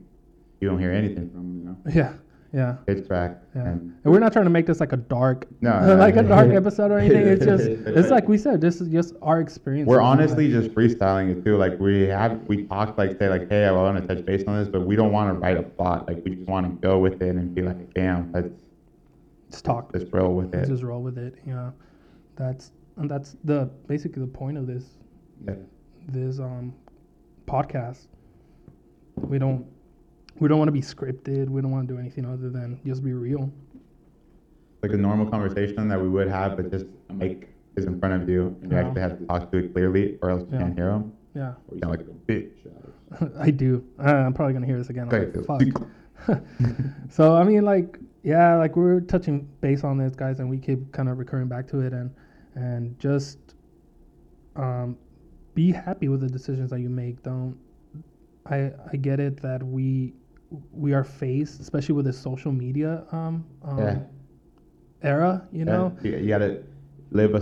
you 0.61 0.69
don't 0.69 0.79
hear 0.79 0.93
anything 0.93 1.27
from 1.31 1.43
them, 1.43 1.57
you 1.59 1.65
know. 1.65 1.77
yeah 1.93 2.13
yeah 2.53 2.77
Pitch 2.87 3.07
Yeah. 3.09 3.33
and 3.55 3.95
And 4.03 4.13
we're 4.13 4.19
not 4.19 4.33
trying 4.33 4.47
to 4.47 4.51
make 4.51 4.67
this 4.67 4.81
like 4.81 4.93
a 4.93 4.97
dark, 4.97 5.47
No, 5.61 5.97
like 5.99 6.17
a 6.17 6.23
dark 6.23 6.51
episode 6.53 6.91
or 6.91 6.99
anything. 6.99 7.27
It's 7.27 7.45
just, 7.45 7.65
it's 7.99 8.11
like 8.11 8.29
we 8.29 8.39
said, 8.39 8.61
this 8.61 8.81
is 8.81 8.89
just 8.89 9.15
our 9.23 9.41
experience. 9.41 9.87
We're 9.89 10.01
honestly 10.01 10.51
just 10.51 10.71
freestyling 10.71 11.31
it 11.31 11.45
too. 11.45 11.57
Like 11.57 11.79
we 11.79 12.03
have, 12.09 12.43
we 12.49 12.65
talk 12.65 12.99
like 12.99 13.19
say 13.19 13.29
like, 13.29 13.49
hey, 13.49 13.67
I 13.67 13.71
want 13.73 14.01
to 14.01 14.15
touch 14.15 14.25
base 14.25 14.43
on 14.49 14.59
this, 14.59 14.69
but 14.69 14.87
we 14.87 14.97
don't 14.97 15.13
want 15.13 15.33
to 15.33 15.39
write 15.39 15.57
a 15.59 15.63
plot. 15.63 16.09
Like 16.09 16.25
we 16.25 16.35
just 16.35 16.49
want 16.49 16.67
to 16.67 16.73
go 16.87 16.99
with 16.99 17.23
it 17.23 17.37
and 17.37 17.55
be 17.55 17.63
like, 17.63 17.95
damn, 17.95 18.33
let's 18.33 18.49
just 19.51 19.65
talk, 19.65 19.93
just 19.93 20.07
roll 20.13 20.35
with 20.35 20.55
it. 20.55 20.67
just 20.67 20.83
roll 20.83 21.03
with 21.03 21.19
it. 21.19 21.35
Yeah, 21.47 21.71
that's 22.37 22.73
and 22.97 23.11
that's 23.11 23.37
the 23.45 23.71
basically 23.87 24.23
the 24.23 24.29
point 24.29 24.59
of 24.59 24.67
this 24.67 24.85
Yeah. 25.47 25.55
this 26.09 26.39
um 26.41 26.75
podcast. 27.47 28.07
We 29.17 29.39
don't 29.39 29.67
we 30.39 30.49
don't 30.49 30.59
want 30.59 30.69
to 30.69 30.73
be 30.73 30.81
scripted. 30.81 31.49
We 31.49 31.61
don't 31.61 31.71
want 31.71 31.89
to 31.89 31.95
do 31.95 32.01
anything 32.01 32.25
other 32.25 32.51
than 32.51 32.81
just 32.85 33.03
be 33.05 33.13
real. 33.13 33.53
Like 34.83 34.93
a 34.93 34.97
normal 34.97 35.27
conversation 35.27 35.89
that 35.89 36.01
we 36.01 36.09
would 36.09 36.29
have, 36.29 36.57
but 36.57 36.71
just 36.71 36.87
a 37.11 37.13
mic 37.13 37.55
is 37.77 37.85
in 37.85 37.99
front 38.01 38.23
of 38.23 38.29
you, 38.29 38.57
and 38.63 38.71
you 38.73 38.79
Yeah. 38.79 38.85
actually 38.87 39.01
have 39.03 39.19
to 39.19 39.27
talk 39.27 39.51
to 39.53 39.59
it 39.59 39.73
clearly, 39.75 40.19
or 40.23 40.31
else 40.31 40.43
you 40.43 40.49
Yeah. 40.53 40.59
can't 40.61 40.75
hear 40.75 40.87
them. 40.91 41.13
Yeah, 41.35 41.55
Or 41.69 41.75
you 41.75 41.81
sound 41.81 41.91
like 41.91 42.01
a 42.01 42.33
bitch. 42.33 42.51
I 43.39 43.51
do. 43.51 43.85
Uh, 43.99 44.03
I'm 44.03 44.33
probably 44.33 44.55
gonna 44.55 44.67
hear 44.67 44.79
this 44.79 44.89
again. 44.89 45.09
Like, 45.09 45.35
so 47.11 47.37
I 47.37 47.45
mean, 47.45 47.65
like, 47.65 47.99
yeah, 48.23 48.57
like 48.57 48.77
we're 48.77 49.01
touching 49.01 49.49
base 49.61 49.85
on 49.85 49.97
this, 49.99 50.15
guys, 50.15 50.41
and 50.41 50.49
we 50.51 50.59
keep 50.59 50.93
kind 50.93 51.09
of 51.09 51.19
recurring 51.19 51.49
back 51.49 51.67
to 51.69 51.81
it, 51.81 51.93
and 51.93 52.11
and 52.55 52.99
just 52.99 53.39
um, 54.57 54.97
be 55.55 55.71
happy 55.73 56.09
with 56.09 56.21
the 56.21 56.29
decisions 56.29 56.71
that 56.71 56.81
you 56.81 56.89
make. 56.91 57.23
Don't. 57.23 57.57
I 58.47 58.73
I 58.93 58.97
get 58.97 59.21
it 59.21 59.41
that 59.43 59.63
we 59.63 60.15
we 60.73 60.93
are 60.93 61.05
faced, 61.05 61.61
especially 61.61 61.95
with 61.95 62.05
this 62.07 62.19
social 62.19 62.53
media 62.53 63.05
um, 63.13 63.45
um 63.63 63.79
Yeah. 63.79 63.99
era. 65.03 65.47
You 65.53 65.65
know. 65.65 65.97
you, 66.03 66.17
you 66.17 66.29
gotta 66.29 66.63
live 67.11 67.35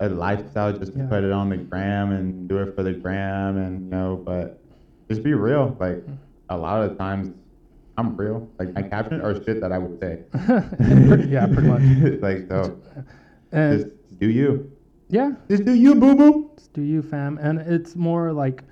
a 0.00 0.08
lifestyle 0.08 0.72
just 0.72 0.92
to 0.92 0.98
Yeah. 1.00 1.06
put 1.08 1.24
it 1.24 1.32
on 1.32 1.48
the 1.50 1.56
gram 1.56 2.12
and 2.12 2.48
do 2.48 2.58
it 2.58 2.74
for 2.74 2.82
the 2.82 2.92
gram, 2.92 3.56
and 3.56 3.82
you 3.84 3.90
know, 3.90 4.20
but 4.24 4.60
just 5.08 5.22
be 5.22 5.34
real. 5.34 5.76
Like 5.80 6.04
a 6.48 6.56
lot 6.56 6.82
of 6.88 6.96
times, 6.98 7.36
I'm 7.96 8.16
real. 8.16 8.48
Like 8.58 8.74
my 8.74 8.82
caption 8.82 9.20
are 9.20 9.34
shit 9.44 9.60
that 9.60 9.72
I 9.72 9.78
would 9.78 9.98
say. 10.00 10.20
yeah, 11.28 11.46
pretty 11.46 11.68
much. 11.68 11.82
like 12.22 12.48
so, 12.48 12.78
And 13.52 13.80
just 13.80 14.18
do 14.20 14.28
you. 14.30 14.70
yeah, 15.08 15.32
Just 15.48 15.64
do 15.64 15.72
you, 15.74 15.94
boo 15.94 16.14
boo. 16.14 16.50
just 16.56 16.72
do 16.72 16.82
you, 16.82 17.02
fam. 17.02 17.38
And 17.38 17.58
it's 17.58 17.96
more 17.96 18.32
like 18.32 18.62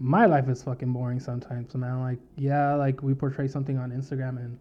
my 0.00 0.24
life 0.24 0.48
is 0.48 0.62
fucking 0.62 0.92
boring 0.92 1.20
sometimes, 1.20 1.74
man. 1.74 2.00
Like, 2.00 2.18
yeah, 2.36 2.74
like 2.74 3.02
we 3.02 3.14
portray 3.14 3.46
something 3.46 3.76
on 3.76 3.90
Instagram 3.90 4.38
and 4.38 4.58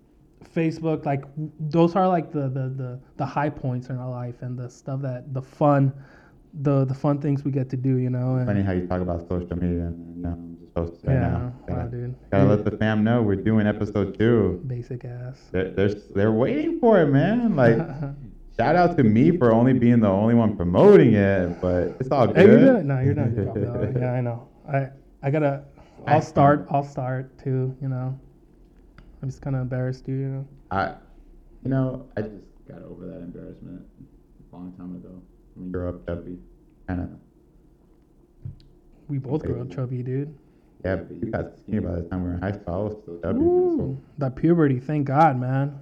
Facebook. 0.54 1.06
Like, 1.06 1.24
those 1.60 1.96
are 1.96 2.08
like 2.08 2.32
the 2.32 2.50
the 2.50 2.70
the, 2.70 3.00
the 3.16 3.26
high 3.26 3.50
points 3.50 3.88
in 3.88 3.98
our 3.98 4.10
life 4.10 4.42
and 4.42 4.60
the 4.60 4.70
stuff 4.70 5.02
that 5.02 5.34
the 5.34 5.42
fun, 5.42 5.94
the 6.62 6.84
the 6.84 6.94
fun 6.94 7.22
things 7.22 7.46
we 7.46 7.52
get 7.52 7.70
to 7.70 7.78
do. 7.78 7.96
You 7.96 8.10
know. 8.10 8.36
And 8.36 8.48
Funny 8.48 8.62
how 8.62 8.74
you 8.74 8.86
talk 8.86 9.02
about 9.02 9.28
social 9.30 9.56
media. 9.56 9.88
And, 9.88 10.18
you 10.18 10.22
know, 10.24 10.30
I'm 10.32 10.58
supposed 10.68 10.96
to 10.96 11.00
say 11.08 11.14
yeah, 11.14 11.20
now. 11.20 11.54
wow, 11.68 11.76
Gotta, 11.76 11.90
dude. 11.90 12.16
gotta 12.32 12.46
let 12.46 12.66
the 12.66 12.72
fam 12.72 13.06
know 13.06 13.22
we're 13.22 13.36
doing 13.36 13.66
episode 13.66 14.20
two. 14.20 14.62
Basic 14.68 15.06
ass. 15.06 15.40
They're, 15.52 15.72
they're 15.72 15.94
they're 16.16 16.32
waiting 16.34 16.80
for 16.80 17.02
it, 17.02 17.08
man. 17.08 17.56
Like. 17.56 17.78
Shout 18.58 18.76
out 18.76 18.98
to 18.98 19.06
me 19.06 19.38
for 19.38 19.54
only 19.54 19.72
being 19.72 20.02
the 20.02 20.10
only 20.10 20.36
one 20.36 20.58
promoting 20.58 21.14
it, 21.14 21.62
but 21.62 21.96
it's 21.98 22.12
all 22.12 22.28
good. 22.28 22.36
Hey, 22.36 22.46
you're 22.46 22.60
doing 22.60 22.88
no, 22.88 23.00
you're 23.00 23.18
a 23.18 23.30
good 23.30 23.56
job. 23.56 23.96
Yeah, 23.96 24.12
I 24.12 24.20
know. 24.20 24.50
I 24.70 24.90
I 25.22 25.30
gotta. 25.32 25.64
I'll 26.08 26.18
I- 26.18 26.22
start. 26.22 26.68
I'll 26.70 26.84
start 26.84 27.38
too. 27.44 27.76
You 27.82 27.90
know. 27.90 28.20
I'm 29.22 29.30
just 29.30 29.42
kind 29.42 29.56
of 29.56 29.62
embarrassed, 29.62 30.06
dude. 30.06 30.20
You 30.20 30.28
know. 30.28 30.48
I, 30.72 30.94
you 31.64 31.70
know, 31.70 32.06
I 32.16 32.22
just 32.22 32.36
got 32.70 32.82
over 32.84 33.06
that 33.06 33.18
embarrassment 33.18 33.82
a 34.00 34.56
long 34.56 34.72
time 34.74 34.96
ago. 34.96 35.22
When 35.56 35.66
you 35.68 35.72
grow 35.74 35.90
up 35.90 36.06
chubby, 36.08 36.38
kind 36.88 37.02
of. 37.02 37.10
We 39.10 39.18
both 39.18 39.44
grew 39.44 39.60
up 39.60 39.72
chubby, 39.72 40.04
dude. 40.04 40.34
Yeah, 40.86 40.98
but 40.98 41.18
you 41.18 41.32
got 41.32 41.58
skinny 41.60 41.80
by 41.80 41.96
the 41.96 42.04
time 42.04 42.24
we 42.24 42.30
were 42.30 42.36
in 42.36 42.42
high 42.42 42.54
school. 42.54 42.74
I 42.74 42.78
was 42.78 42.98
still 43.02 43.20
chubby. 43.20 43.40
Ooh, 43.40 44.02
that 44.20 44.36
puberty, 44.38 44.80
thank 44.80 45.08
God, 45.08 45.38
man. 45.38 45.82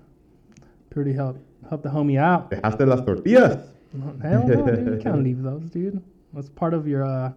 Puberty 0.89 1.13
helped 1.13 1.41
helped 1.69 1.83
the 1.83 1.89
homie 1.89 2.17
out. 2.17 2.49
So. 2.49 2.59
Dejaste 2.59 2.87
las 2.87 3.01
tortillas. 3.05 3.69
Hell 4.23 4.47
no, 4.47 4.65
dude. 4.65 4.93
You 4.93 4.99
can't 5.01 5.23
leave 5.23 5.43
those, 5.43 5.69
dude. 5.69 6.01
That's 6.33 6.49
part 6.49 6.73
of 6.73 6.87
your 6.87 7.03
uh. 7.03 7.33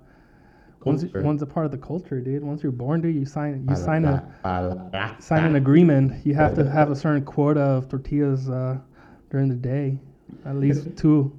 Once, 0.84 1.04
once 1.14 1.42
a 1.42 1.46
part 1.46 1.66
of 1.66 1.72
the 1.72 1.78
culture, 1.78 2.20
dude. 2.20 2.42
Once 2.42 2.62
you're 2.62 2.72
born, 2.72 3.02
dude, 3.02 3.14
you 3.14 3.26
sign 3.26 3.66
you 3.68 3.76
sign 3.76 4.04
a 4.04 5.16
sign 5.18 5.44
an 5.44 5.56
agreement. 5.56 6.24
You 6.24 6.34
have 6.34 6.54
to 6.54 6.68
have 6.68 6.90
a 6.90 6.96
certain 6.96 7.24
quota 7.24 7.60
of 7.60 7.88
tortillas 7.88 8.48
uh, 8.48 8.78
during 9.30 9.48
the 9.48 9.56
day, 9.56 9.98
at 10.46 10.56
least 10.56 10.88
two. 10.96 11.36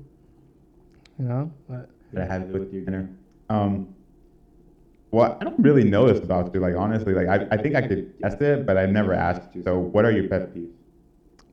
You 1.17 1.25
know, 1.25 1.51
but 1.67 1.89
I 2.15 2.25
had 2.25 2.51
with 2.51 2.71
you 2.73 2.81
dinner. 2.81 3.09
Um, 3.49 3.93
well, 5.11 5.37
I 5.41 5.43
don't 5.43 5.59
really 5.59 5.83
know 5.83 6.07
this 6.11 6.23
about 6.23 6.53
you. 6.53 6.59
Like 6.59 6.75
honestly, 6.75 7.13
like 7.13 7.27
I, 7.27 7.47
I 7.51 7.57
think 7.57 7.75
I 7.75 7.81
could 7.87 8.13
guess 8.21 8.39
it, 8.41 8.65
but 8.65 8.77
I've 8.77 8.91
never 8.91 9.13
asked 9.13 9.55
you. 9.55 9.63
So, 9.63 9.77
what 9.79 10.05
are 10.05 10.11
your 10.11 10.27
pet 10.29 10.53
peeves? 10.53 10.71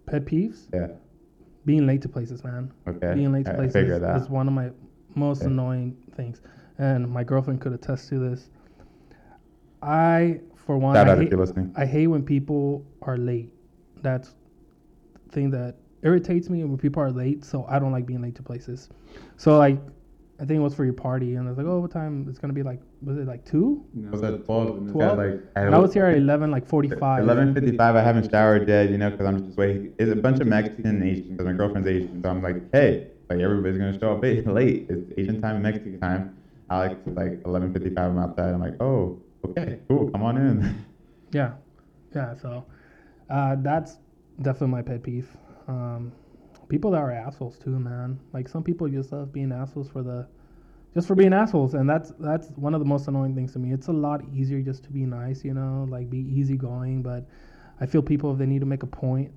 pet 0.07 0.25
peeves: 0.25 0.67
Yeah. 0.73 0.89
being 1.65 1.87
late 1.87 2.03
to 2.03 2.09
places, 2.09 2.45
man. 2.45 2.71
Okay. 2.87 3.15
Being 3.15 3.33
late 3.33 3.47
to 3.47 3.53
I- 3.53 3.55
I 3.55 3.57
places 3.57 4.23
is 4.23 4.29
one 4.29 4.47
of 4.47 4.55
my 4.55 4.71
most 5.15 5.43
Yeah. 5.43 5.49
annoying 5.49 5.97
things, 6.15 6.41
and 6.79 7.09
my 7.09 7.25
girlfriend 7.25 7.61
could 7.61 7.73
attest 7.73 8.09
to 8.11 8.19
this. 8.19 8.51
I, 9.83 10.41
for 10.57 10.79
one, 10.79 10.97
I 10.97 11.17
hate. 11.17 11.33
I 11.77 11.87
hate 11.87 12.07
when 12.07 12.23
people 12.23 12.85
are 13.03 13.17
late. 13.17 13.53
That's 14.03 14.35
the 15.27 15.33
thing 15.33 15.51
that 15.51 15.77
irritates 16.03 16.49
me 16.49 16.65
when 16.65 16.79
people 16.79 17.03
are 17.03 17.11
late. 17.11 17.45
So 17.45 17.65
I 17.69 17.79
don't 17.79 17.93
like 17.93 18.07
being 18.07 18.23
late 18.23 18.35
to 18.37 18.43
places. 18.43 18.89
So 19.37 19.59
like, 19.59 19.79
I 20.41 20.45
think 20.45 20.59
it 20.59 20.63
was 20.63 20.75
for 20.75 20.85
your 20.85 20.95
party, 20.95 21.35
and 21.35 21.47
I 21.47 21.51
was 21.51 21.59
like, 21.59 21.67
oh, 21.67 21.81
what 21.81 21.91
time? 21.91 22.27
It's 22.29 22.39
gonna 22.39 22.53
be 22.53 22.63
like, 22.63 22.81
was 23.03 23.19
it 23.19 23.27
like 23.27 23.45
two? 23.45 23.85
I 24.07 24.11
was 24.11 24.23
at 24.23 24.45
12. 24.45 24.69
And 24.69 24.87
this 24.87 24.93
guy, 24.95 25.15
12? 25.15 25.19
like, 25.19 25.41
And 25.57 25.75
I 25.75 25.79
was 25.79 25.93
here 25.93 26.07
at 26.07 26.17
eleven, 26.17 26.53
like 26.53 26.65
forty-five. 26.67 27.25
11:55. 27.25 27.81
I 27.81 28.03
haven't 28.03 28.31
showered 28.31 28.69
yet, 28.69 28.91
you 28.91 28.99
know, 28.99 29.11
because 29.11 29.27
I'm 29.27 29.45
just 29.47 29.59
waiting. 29.59 29.95
It's 29.99 30.13
a 30.13 30.17
bunch 30.17 30.41
of 30.41 30.47
Mexican 30.47 31.03
Asians 31.03 31.31
because 31.31 31.47
my 31.47 31.53
girlfriend's 31.55 31.89
Asian, 31.89 32.23
so 32.23 32.31
I'm 32.31 32.41
like, 32.41 32.57
hey, 32.73 33.09
like 33.29 33.41
everybody's 33.41 33.79
gonna 33.79 33.99
show 33.99 34.13
up 34.13 34.23
late. 34.23 34.47
late. 34.61 34.87
It's 34.89 35.13
Asian 35.19 35.43
time 35.43 35.57
and 35.57 35.63
Mexican 35.65 35.99
time. 35.99 36.37
Alex 36.71 37.01
is 37.07 37.17
like 37.17 37.43
11:55. 37.45 37.99
I'm 37.99 38.19
outside. 38.19 38.55
I'm 38.55 38.61
like, 38.61 38.81
oh, 38.81 39.21
okay, 39.45 39.81
cool, 39.89 40.11
come 40.11 40.23
on 40.23 40.37
in. 40.37 40.85
Yeah, 41.31 41.53
yeah. 42.15 42.33
So 42.35 42.65
uh, 43.29 43.57
that's 43.59 43.99
definitely 44.41 44.69
my 44.69 44.81
pet 44.81 45.03
peeve. 45.03 45.29
Um, 45.67 46.11
people 46.69 46.91
that 46.93 46.99
are 47.03 47.13
assholes 47.13 47.59
too, 47.59 47.79
man. 47.79 48.19
Like 48.33 48.49
some 48.49 48.63
people 48.63 48.89
just 48.89 49.13
love 49.13 49.33
being 49.33 49.53
assholes 49.53 49.89
for 49.91 50.03
the, 50.03 50.27
just 50.95 51.07
for 51.07 51.15
being 51.15 51.35
assholes, 51.35 51.75
and 51.75 51.89
that's 51.89 52.13
that's 52.19 52.49
one 52.57 52.75
of 52.75 52.81
the 52.81 52.87
most 52.87 53.09
annoying 53.09 53.35
things 53.35 53.53
to 53.53 53.59
me. 53.59 53.73
It's 53.73 53.89
a 53.89 53.93
lot 53.93 54.23
easier 54.33 54.63
just 54.63 54.85
to 54.85 54.91
be 54.91 55.05
nice, 55.05 55.45
you 55.45 55.53
know, 55.53 55.87
like 55.91 56.09
be 56.09 56.21
easygoing. 56.21 57.03
But 57.03 57.29
I 57.81 57.87
feel 57.87 58.03
people 58.03 58.33
if 58.33 58.39
they 58.39 58.47
need 58.47 58.61
to 58.61 58.67
make 58.67 58.83
a 58.83 58.87
point, 58.87 59.31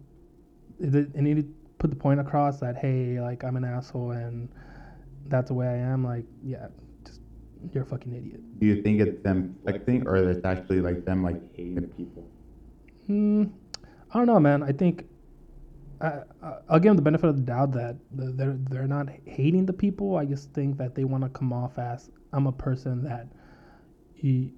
they, 0.79 1.01
they 1.01 1.21
need 1.21 1.37
to 1.37 1.47
put 1.77 1.89
the 1.89 1.95
point 1.95 2.19
across 2.19 2.59
that 2.59 2.77
hey, 2.77 3.19
like 3.19 3.43
I'm 3.43 3.57
an 3.57 3.65
asshole 3.65 4.11
and 4.11 4.47
that's 5.27 5.49
the 5.49 5.55
way 5.55 5.67
I 5.67 5.75
am. 5.75 6.03
Like 6.05 6.25
yeah, 6.43 6.67
you're 7.73 7.83
a 7.83 7.85
fucking 7.85 8.13
idiot. 8.13 8.41
Do 8.59 8.65
you 8.65 8.81
think 8.81 9.01
it's 9.01 9.21
them 9.23 9.55
flexing, 9.63 10.07
or 10.07 10.15
it's 10.17 10.45
actually 10.45 10.81
like 10.81 11.05
them 11.05 11.23
like 11.23 11.39
hating 11.55 11.75
the 11.75 11.81
people? 11.87 12.27
Hmm, 13.07 13.45
I 14.11 14.17
don't 14.17 14.27
know, 14.27 14.39
man. 14.39 14.63
I 14.63 14.71
think 14.71 15.05
I, 15.99 16.21
I- 16.41 16.57
I'll 16.69 16.79
give 16.79 16.89
them 16.89 16.95
the 16.97 17.01
benefit 17.03 17.29
of 17.29 17.35
the 17.37 17.43
doubt 17.43 17.71
that 17.73 17.97
they're 18.11 18.57
they're 18.69 18.87
not 18.87 19.09
hating 19.25 19.65
the 19.65 19.73
people. 19.73 20.17
I 20.17 20.25
just 20.25 20.51
think 20.53 20.77
that 20.77 20.95
they 20.95 21.03
want 21.03 21.23
to 21.23 21.29
come 21.29 21.53
off 21.53 21.77
as 21.77 22.09
I'm 22.33 22.47
a 22.47 22.51
person 22.51 23.03
that 23.03 23.27
you 24.17 24.51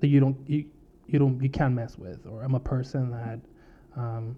that 0.00 0.08
you 0.08 0.20
don't 0.20 0.36
you, 0.48 0.64
you 1.06 1.18
don't 1.18 1.40
you 1.42 1.48
can't 1.50 1.74
mess 1.74 1.96
with, 1.98 2.26
or 2.26 2.42
I'm 2.42 2.54
a 2.54 2.60
person 2.60 3.10
that 3.10 3.40
um, 3.96 4.36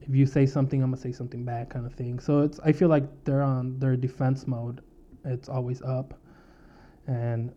if 0.00 0.14
you 0.14 0.26
say 0.26 0.46
something, 0.46 0.82
I'm 0.82 0.90
gonna 0.90 1.00
say 1.00 1.12
something 1.12 1.44
bad, 1.44 1.68
kind 1.70 1.86
of 1.86 1.94
thing. 1.94 2.18
So 2.18 2.40
it's 2.40 2.58
I 2.60 2.72
feel 2.72 2.88
like 2.88 3.04
they're 3.24 3.42
on 3.42 3.78
their 3.78 3.96
defense 3.96 4.46
mode. 4.46 4.80
It's 5.24 5.48
always 5.48 5.82
up, 5.82 6.18
and 7.08 7.52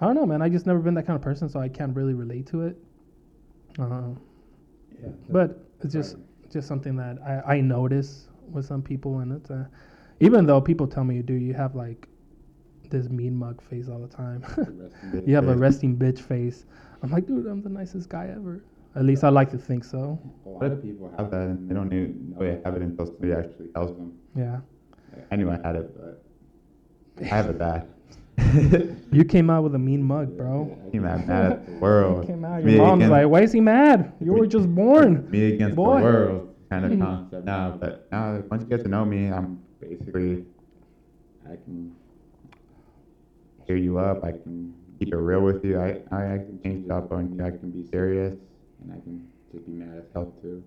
I 0.00 0.06
don't 0.06 0.14
know, 0.14 0.26
man. 0.26 0.42
I 0.42 0.48
just 0.48 0.66
never 0.66 0.80
been 0.80 0.94
that 0.94 1.06
kind 1.06 1.16
of 1.16 1.22
person, 1.22 1.48
so 1.48 1.60
I 1.60 1.68
can't 1.68 1.94
really 1.96 2.14
relate 2.14 2.46
to 2.48 2.62
it. 2.62 2.76
Uh, 3.78 4.10
Yeah. 5.02 5.08
but 5.30 5.64
it's 5.80 5.92
just 5.94 6.16
just 6.52 6.66
something 6.68 6.96
that 6.96 7.18
I, 7.24 7.54
I 7.56 7.60
notice 7.60 8.28
with 8.50 8.66
some 8.66 8.82
people, 8.82 9.20
and 9.20 9.32
it's 9.32 9.50
uh, 9.50 9.64
even 10.20 10.44
though 10.46 10.60
people 10.60 10.86
tell 10.86 11.04
me, 11.04 11.22
"Dude, 11.22 11.40
you 11.42 11.54
have 11.54 11.74
like 11.74 12.08
this 12.90 13.08
mean 13.08 13.36
mug 13.36 13.62
face 13.62 13.88
all 13.88 14.00
the 14.00 14.08
time. 14.08 14.44
you 15.26 15.34
have 15.34 15.48
a 15.48 15.54
resting 15.56 15.96
bitch 15.96 16.18
face." 16.20 16.66
I'm 17.02 17.10
like, 17.10 17.26
dude, 17.26 17.46
I'm 17.46 17.62
the 17.62 17.70
nicest 17.70 18.08
guy 18.10 18.28
ever. 18.34 18.62
At 18.96 19.04
least 19.04 19.22
I 19.24 19.28
like 19.28 19.50
to 19.52 19.58
think 19.58 19.84
so. 19.84 20.18
A 20.44 20.48
lot 20.48 20.64
of 20.64 20.82
people 20.82 21.10
have 21.16 21.30
that, 21.30 21.42
and 21.46 21.70
they 21.70 21.74
don't 21.74 21.92
even 21.92 22.30
know 22.32 22.40
they 22.40 22.60
have 22.64 22.74
it 22.74 22.82
until 22.82 23.06
somebody 23.06 23.32
actually 23.32 23.68
tells 23.68 23.96
them. 23.96 24.18
Yeah. 24.36 24.58
I 25.30 25.36
knew 25.36 25.48
I 25.50 25.58
had 25.64 25.76
it, 25.76 25.96
but 25.96 26.22
I 27.22 27.24
have 27.28 27.46
it 27.46 27.58
bad. 27.58 27.86
You 29.12 29.24
came 29.24 29.50
out 29.50 29.64
with 29.64 29.74
a 29.74 29.78
mean 29.78 30.02
mug, 30.04 30.36
bro. 30.36 30.78
I'm 30.94 31.02
mad 31.02 31.28
at 31.28 31.66
the 31.66 31.72
world. 31.78 32.22
You 32.22 32.34
came 32.34 32.44
out. 32.44 32.62
Me 32.62 32.74
Your 32.76 32.86
mom's 32.86 33.00
against- 33.00 33.10
like, 33.10 33.26
"Why 33.28 33.40
is 33.42 33.52
he 33.52 33.60
mad? 33.60 34.12
You 34.20 34.32
were 34.34 34.46
just 34.46 34.72
born." 34.72 35.28
Me 35.30 35.52
against 35.54 35.74
Boy. 35.74 35.98
the 35.98 36.04
world 36.04 36.54
kind 36.70 36.84
of 36.84 36.98
concept 37.06 37.44
now, 37.44 37.76
but 37.80 38.06
now 38.12 38.40
once 38.48 38.62
you 38.62 38.68
get 38.68 38.82
to 38.84 38.88
know 38.88 39.04
me, 39.04 39.26
I'm 39.32 39.58
basically 39.80 40.44
I 41.44 41.56
can 41.56 41.92
hear 43.66 43.76
you 43.76 43.98
up. 43.98 44.22
I 44.22 44.30
can 44.30 44.74
keep 45.00 45.12
it 45.12 45.16
real 45.16 45.40
with 45.40 45.64
you. 45.64 45.80
I, 45.80 46.02
I, 46.12 46.34
I 46.34 46.38
can 46.38 46.60
change 46.62 46.84
it 46.84 46.90
up 46.92 47.10
on 47.10 47.34
you. 47.36 47.44
I 47.44 47.50
can 47.50 47.70
be 47.72 47.84
serious, 47.90 48.36
and 48.82 48.92
I 48.92 49.00
can 49.00 49.26
just 49.52 49.66
be 49.66 49.72
mad 49.72 49.98
as 49.98 50.04
hell 50.14 50.32
too. 50.40 50.62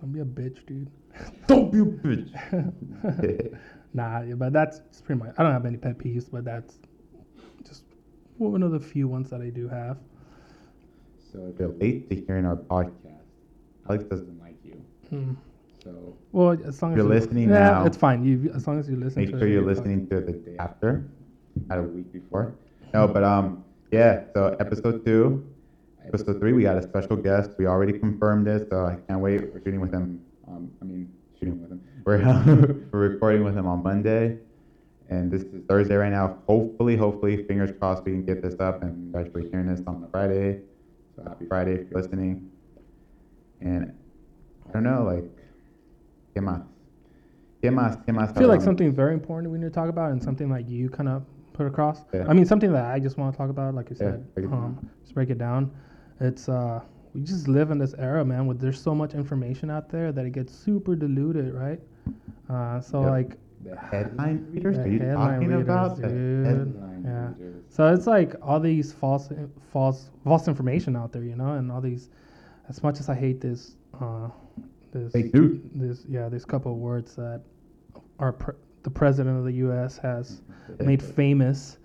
Don't 0.00 0.12
be 0.12 0.20
a 0.20 0.24
bitch, 0.24 0.64
dude. 0.66 0.88
Don't 1.48 1.72
be 1.72 1.80
a 1.80 1.84
bitch. 1.84 3.58
nah, 3.92 4.20
yeah, 4.22 4.34
but 4.34 4.52
that's 4.52 4.80
pretty 5.02 5.18
much. 5.20 5.34
I 5.36 5.42
don't 5.42 5.52
have 5.52 5.66
any 5.66 5.78
pet 5.78 5.98
peeves, 5.98 6.30
but 6.30 6.44
that's 6.44 6.78
one 8.38 8.62
of 8.62 8.72
the 8.72 8.80
few 8.80 9.08
ones 9.08 9.30
that 9.30 9.40
I 9.40 9.50
do 9.50 9.68
have. 9.68 9.98
so 11.32 11.46
if 11.52 11.58
you're 11.58 11.74
late 11.74 12.08
to 12.10 12.16
hearing 12.16 12.46
our 12.46 12.56
podcast, 12.56 13.26
Alex 13.88 14.04
doesn't 14.04 14.40
like 14.40 14.56
you. 14.64 14.80
Hmm. 15.10 15.32
So 15.82 16.16
Well, 16.32 16.56
as 16.64 16.82
long 16.82 16.92
as 16.92 16.96
You're 16.98 17.06
you- 17.06 17.12
listening 17.20 17.48
yeah, 17.48 17.70
now. 17.70 17.86
it's 17.86 17.96
fine. 17.96 18.24
You 18.24 18.50
as 18.54 18.66
long 18.66 18.78
as 18.78 18.88
you 18.88 18.96
listen. 18.96 19.22
make 19.22 19.32
to 19.32 19.38
sure 19.38 19.48
you're 19.48 19.64
listening 19.64 20.06
to 20.08 20.18
it 20.18 20.26
the 20.26 20.32
day 20.32 20.56
after, 20.58 21.04
not 21.68 21.78
a 21.78 21.82
week 21.82 22.12
before. 22.12 22.54
No, 22.94 23.06
but 23.06 23.22
um, 23.24 23.64
yeah. 23.92 24.24
So 24.34 24.56
episode 24.60 25.04
two, 25.04 25.46
episode 26.06 26.38
three, 26.40 26.52
we 26.52 26.62
got 26.62 26.76
a 26.78 26.82
special 26.82 27.16
guest. 27.16 27.50
We 27.58 27.66
already 27.66 27.98
confirmed 27.98 28.48
it, 28.48 28.68
so 28.70 28.84
I 28.86 28.96
can't 29.06 29.20
wait. 29.20 29.52
We're 29.52 29.60
shooting 29.62 29.80
with 29.80 29.92
him. 29.92 30.20
Um, 30.48 30.70
I 30.82 30.84
mean, 30.84 31.12
shooting 31.38 31.60
with 31.60 31.70
him. 31.70 31.80
We're 32.04 32.18
we're 32.92 33.08
recording 33.10 33.44
with 33.44 33.54
him 33.56 33.66
on 33.66 33.82
Monday, 33.82 34.38
and 35.08 35.30
this 35.30 35.42
is 35.42 35.62
Thursday 35.68 35.94
right 35.96 36.12
now. 36.12 36.38
Hopefully, 36.46 36.96
hopefully, 36.96 37.44
fingers 37.44 37.72
crossed, 37.78 38.04
we 38.04 38.12
can 38.12 38.24
get 38.24 38.42
this 38.42 38.54
up 38.60 38.82
and 38.82 39.12
you're 39.12 39.20
actually 39.20 39.48
hearing 39.50 39.66
this 39.66 39.82
on 39.86 40.06
Friday. 40.10 40.60
So 41.16 41.22
happy 41.22 41.46
Friday 41.46 41.72
if 41.74 41.90
you're 41.90 42.00
listening. 42.00 42.50
And 43.60 43.92
I 44.68 44.72
don't 44.72 44.84
know, 44.84 45.04
like, 45.04 45.24
¿qué 46.34 46.42
más? 46.42 46.62
¿Qué 47.62 47.70
más? 47.70 47.98
¿Qué 48.06 48.14
más? 48.14 48.30
I 48.30 48.38
feel 48.38 48.48
like 48.48 48.60
something 48.60 48.92
very 48.92 49.14
important 49.14 49.52
we 49.52 49.58
need 49.58 49.64
to 49.66 49.70
talk 49.70 49.88
about, 49.88 50.12
and 50.12 50.22
something 50.22 50.48
like 50.48 50.68
you 50.68 50.88
kind 50.88 51.08
of 51.08 51.24
put 51.54 51.66
across. 51.66 52.04
Yeah. 52.14 52.26
I 52.28 52.34
mean, 52.34 52.44
something 52.44 52.72
that 52.72 52.84
I 52.84 53.00
just 53.00 53.18
want 53.18 53.32
to 53.34 53.36
talk 53.38 53.50
about, 53.50 53.74
like 53.74 53.90
you 53.90 53.96
Yeah, 53.98 54.12
said. 54.12 54.34
break 54.34 54.46
it 54.46 54.52
um, 54.52 54.88
just 55.02 55.14
break 55.14 55.30
it 55.30 55.38
down. 55.38 55.72
It's 56.20 56.48
uh, 56.48 56.80
we 57.14 57.22
just 57.22 57.48
live 57.48 57.70
in 57.72 57.78
this 57.78 57.94
era, 57.98 58.24
man, 58.24 58.46
where 58.46 58.54
there's 58.56 58.80
so 58.80 58.94
much 58.94 59.14
information 59.14 59.70
out 59.70 59.88
there 59.88 60.12
that 60.12 60.24
it 60.24 60.30
gets 60.30 60.54
super 60.54 60.94
diluted, 60.94 61.52
right? 61.52 61.80
Uh, 62.48 62.80
so 62.80 63.02
Yep. 63.02 63.10
like, 63.10 63.38
The 63.64 63.76
headline 63.76 64.46
readers? 64.52 64.76
The 64.76 64.82
Are 64.82 64.86
you 64.88 64.98
headline 65.00 65.34
talking 65.34 65.48
readers, 65.48 65.62
about 65.62 65.96
the 65.96 66.08
dude. 66.08 66.46
headline 66.46 67.02
Yeah. 67.04 67.28
readers? 67.38 67.64
so 67.68 67.92
it's 67.92 68.06
like 68.06 68.34
all 68.42 68.60
these 68.60 68.92
false, 68.92 69.30
false, 69.72 70.10
false 70.24 70.48
information 70.48 70.96
out 70.96 71.12
there, 71.12 71.22
you 71.24 71.36
know, 71.36 71.54
and 71.54 71.70
all 71.72 71.80
these. 71.80 72.08
As 72.68 72.82
much 72.82 73.00
as 73.00 73.08
I 73.08 73.14
hate 73.14 73.40
this, 73.40 73.76
uh, 73.98 74.28
this, 74.92 75.12
Fake 75.12 75.32
news. 75.32 75.60
this, 75.74 76.04
yeah, 76.06 76.28
this 76.28 76.44
couple 76.44 76.72
of 76.72 76.78
words 76.78 77.14
that 77.16 77.40
our 78.18 78.32
pre- 78.32 78.54
the 78.82 78.90
president 78.90 79.38
of 79.38 79.44
the 79.44 79.52
U.S. 79.54 79.96
has 79.98 80.42
made 80.80 81.02
famous, 81.02 81.78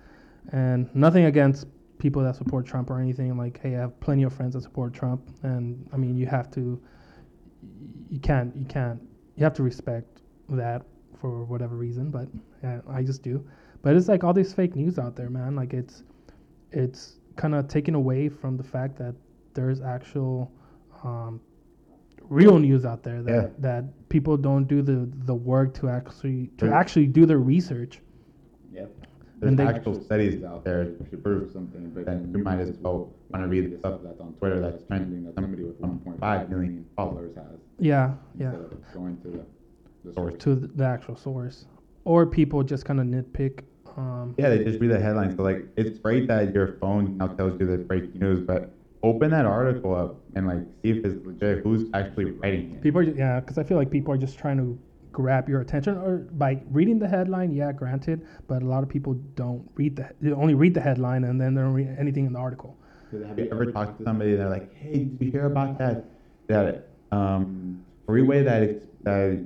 and 0.51 0.93
nothing 0.93 1.25
against 1.25 1.67
people 1.99 2.21
that 2.23 2.35
support 2.35 2.65
Trump 2.65 2.89
or 2.89 2.99
anything. 2.99 3.37
Like, 3.37 3.61
hey, 3.61 3.75
I 3.77 3.79
have 3.79 3.99
plenty 4.01 4.23
of 4.23 4.33
friends 4.33 4.53
that 4.55 4.61
support 4.63 4.93
Trump, 4.93 5.21
and 5.43 5.89
I 5.93 5.97
mean, 5.97 6.17
you 6.17 6.25
have 6.27 6.51
to, 6.51 6.81
you 8.09 8.19
can't, 8.19 8.53
you 8.55 8.65
can't, 8.65 9.01
you 9.37 9.43
have 9.45 9.53
to 9.55 9.63
respect 9.63 10.19
that 10.49 10.83
for 11.23 11.45
whatever 11.45 11.77
reason. 11.77 12.11
But 12.11 12.27
yeah, 12.61 12.81
I 12.89 13.01
just 13.01 13.23
do. 13.23 13.47
But 13.81 13.95
it's 13.95 14.09
like 14.09 14.23
all 14.25 14.33
these 14.33 14.53
fake 14.53 14.75
news 14.75 14.99
out 14.99 15.15
there, 15.15 15.29
man. 15.29 15.55
Like 15.55 15.73
it's, 15.73 16.03
it's 16.71 17.19
kind 17.37 17.55
of 17.55 17.67
taken 17.69 17.95
away 17.95 18.27
from 18.27 18.57
the 18.57 18.63
fact 18.63 18.97
that 18.97 19.15
there's 19.53 19.79
actual. 19.81 20.51
Um, 21.03 21.39
real 22.29 22.57
news 22.57 22.85
out 22.85 23.03
there 23.03 23.21
that, 23.21 23.31
Yeah. 23.33 23.47
that 23.59 23.83
people 24.09 24.37
don't 24.37 24.65
do 24.65 24.81
the, 24.81 25.09
the 25.25 25.35
work 25.35 25.73
to 25.75 25.89
actually 25.89 26.47
to 26.57 26.65
There's- 26.65 26.73
actually 26.81 27.07
do 27.07 27.25
their 27.25 27.39
research. 27.39 27.99
Yep. 28.71 28.89
There's 29.39 29.49
And 29.49 29.59
they- 29.59 29.65
actual 29.67 30.01
studies 30.01 30.41
out 30.43 30.63
there 30.63 30.85
to 30.85 31.17
prove 31.17 31.51
something, 31.51 31.91
but 31.93 32.05
then 32.05 32.31
you 32.33 32.41
might 32.41 32.59
as 32.59 32.77
well 32.79 33.11
want 33.29 33.43
to 33.43 33.49
read 33.49 33.69
the 33.73 33.77
stuff 33.77 33.99
that's 34.03 34.21
on 34.21 34.33
Twitter 34.39 34.61
that's 34.61 34.81
trending 34.87 35.25
that 35.25 35.35
somebody 35.35 35.63
with 35.63 35.79
1.5 35.81 36.49
million 36.49 36.85
followers 36.95 37.35
has. 37.35 37.59
Yeah, 37.77 38.13
yeah. 38.39 38.53
Instead 38.53 38.71
of 38.71 38.93
going 38.93 39.17
to 39.23 39.27
the, 39.27 39.45
the 40.03 40.13
Source. 40.13 40.33
source. 40.33 40.43
To 40.43 40.55
the, 40.55 40.67
the 40.67 40.85
actual 40.85 41.15
source, 41.15 41.65
or 42.05 42.25
people 42.25 42.63
just 42.63 42.85
kind 42.85 42.99
of 42.99 43.05
nitpick. 43.07 43.61
Um, 43.97 44.33
Yeah, 44.37 44.49
they 44.49 44.63
just 44.63 44.79
read 44.79 44.91
the 44.91 44.99
headlines. 44.99 45.35
So 45.35 45.43
like, 45.43 45.65
it's 45.77 45.99
great 45.99 46.27
that 46.27 46.53
your 46.53 46.77
phone 46.79 47.17
now 47.17 47.27
tells 47.27 47.59
you 47.59 47.67
the 47.67 47.77
breaking 47.77 48.19
news, 48.19 48.41
but 48.45 48.71
open 49.03 49.29
that 49.31 49.45
article 49.45 49.93
up 49.93 50.15
and 50.35 50.47
like 50.47 50.59
see 50.81 50.91
if 50.91 51.05
it's 51.05 51.25
legit. 51.25 51.63
Who's 51.63 51.89
actually 51.93 52.31
writing 52.31 52.71
it? 52.75 52.81
People, 52.81 53.01
are, 53.01 53.05
ju- 53.05 53.15
yeah, 53.17 53.39
because 53.39 53.57
I 53.57 53.63
feel 53.63 53.77
like 53.77 53.91
people 53.91 54.13
are 54.13 54.17
just 54.17 54.37
trying 54.39 54.57
to 54.57 54.79
grab 55.11 55.47
your 55.47 55.61
attention, 55.61 55.95
or 55.97 56.17
by 56.33 56.59
reading 56.71 56.97
the 56.97 57.07
headline. 57.07 57.51
Yeah, 57.51 57.71
granted, 57.71 58.25
but 58.47 58.63
a 58.63 58.65
lot 58.65 58.81
of 58.81 58.89
people 58.89 59.13
don't 59.35 59.63
read 59.75 59.95
the 59.95 60.09
they 60.21 60.31
only 60.31 60.55
read 60.55 60.73
the 60.73 60.81
headline 60.81 61.23
and 61.25 61.39
then 61.39 61.53
they 61.53 61.61
don't 61.61 61.73
read 61.73 61.95
anything 61.99 62.25
in 62.25 62.33
the 62.33 62.39
article. 62.39 62.75
Have 63.27 63.37
you 63.37 63.47
ever 63.51 63.71
talked 63.71 63.99
to 63.99 64.03
somebody 64.05 64.31
and 64.31 64.39
they're 64.39 64.49
like, 64.49 64.73
"Hey, 64.73 65.03
did 65.03 65.21
you 65.21 65.31
hear 65.31 65.45
about 65.45 65.77
that 65.77 66.05
that 66.47 66.87
um, 67.11 67.85
freeway 68.07 68.41
that 68.41 68.63
ex- 68.63 68.85
that 69.03 69.45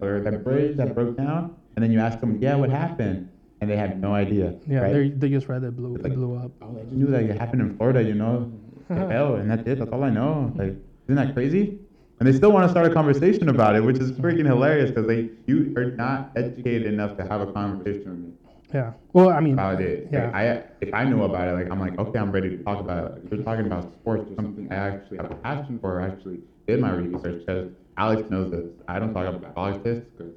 or 0.00 0.20
that 0.20 0.44
bridge 0.44 0.76
that 0.76 0.94
broke 0.94 1.16
down?" 1.16 1.54
And 1.76 1.82
then 1.84 1.90
you 1.92 2.00
ask 2.00 2.20
them, 2.20 2.38
"Yeah, 2.40 2.56
what 2.56 2.70
happened?" 2.70 3.28
And 3.60 3.70
they 3.70 3.76
have 3.76 3.96
no 3.98 4.12
idea. 4.14 4.54
Yeah, 4.66 4.80
right? 4.80 4.92
they 4.92 5.08
they 5.10 5.28
just 5.30 5.48
read 5.48 5.62
that 5.62 5.68
it 5.68 5.76
blew 5.76 5.94
It's 5.94 6.04
it 6.04 6.08
like- 6.08 6.18
blew 6.18 6.36
up. 6.36 6.50
Oh, 6.62 6.76
I 6.78 6.82
just 6.82 6.92
knew 6.92 7.06
that 7.06 7.22
it 7.22 7.38
happened 7.38 7.62
in 7.62 7.76
Florida, 7.76 8.02
you 8.02 8.14
know. 8.14 8.52
Like, 8.90 9.10
hell, 9.16 9.36
and 9.36 9.50
that's 9.50 9.66
it. 9.66 9.78
That's 9.78 9.90
all 9.92 10.04
I 10.04 10.10
know. 10.10 10.52
Like, 10.56 10.74
isn't 11.08 11.14
that 11.16 11.34
crazy? 11.34 11.78
And 12.20 12.28
they 12.28 12.32
still 12.32 12.52
want 12.52 12.64
to 12.64 12.70
start 12.70 12.86
a 12.86 12.94
conversation 12.94 13.48
about 13.48 13.74
it, 13.74 13.82
which 13.82 13.98
is 13.98 14.12
freaking 14.12 14.46
hilarious 14.46 14.90
because 14.90 15.06
they 15.06 15.30
you 15.46 15.72
are 15.76 15.86
not 15.92 16.30
educated 16.36 16.86
enough 16.92 17.16
to 17.16 17.22
have 17.26 17.40
a 17.40 17.52
conversation 17.52 18.10
with 18.10 18.18
me 18.20 18.32
Yeah. 18.72 18.92
Well, 19.12 19.30
I 19.30 19.40
mean, 19.40 19.54
about 19.54 19.80
it. 19.80 20.08
yeah. 20.12 20.26
Like, 20.26 20.34
I 20.34 20.62
if 20.80 20.94
I 20.94 21.04
know 21.04 21.22
about 21.24 21.48
it, 21.48 21.52
like 21.54 21.70
I'm 21.72 21.80
like, 21.80 21.98
okay, 21.98 22.18
I'm 22.18 22.30
ready 22.30 22.50
to 22.56 22.58
talk 22.62 22.78
about 22.80 23.04
it. 23.04 23.12
Like, 23.14 23.24
if 23.24 23.30
you're 23.32 23.42
talking 23.42 23.66
about 23.66 23.92
sports 23.94 24.30
or 24.30 24.34
something 24.36 24.70
I 24.70 24.76
actually 24.76 25.16
have 25.18 25.30
a 25.30 25.34
passion 25.36 25.78
for, 25.80 26.00
I 26.02 26.06
actually 26.08 26.40
did 26.68 26.80
my 26.80 26.92
research 26.92 27.40
because 27.46 27.70
Alex 27.96 28.28
knows 28.30 28.50
this. 28.50 28.66
I 28.88 28.98
don't 28.98 29.14
talk 29.14 29.26
about 29.32 29.54
politics 29.54 30.06
because 30.16 30.32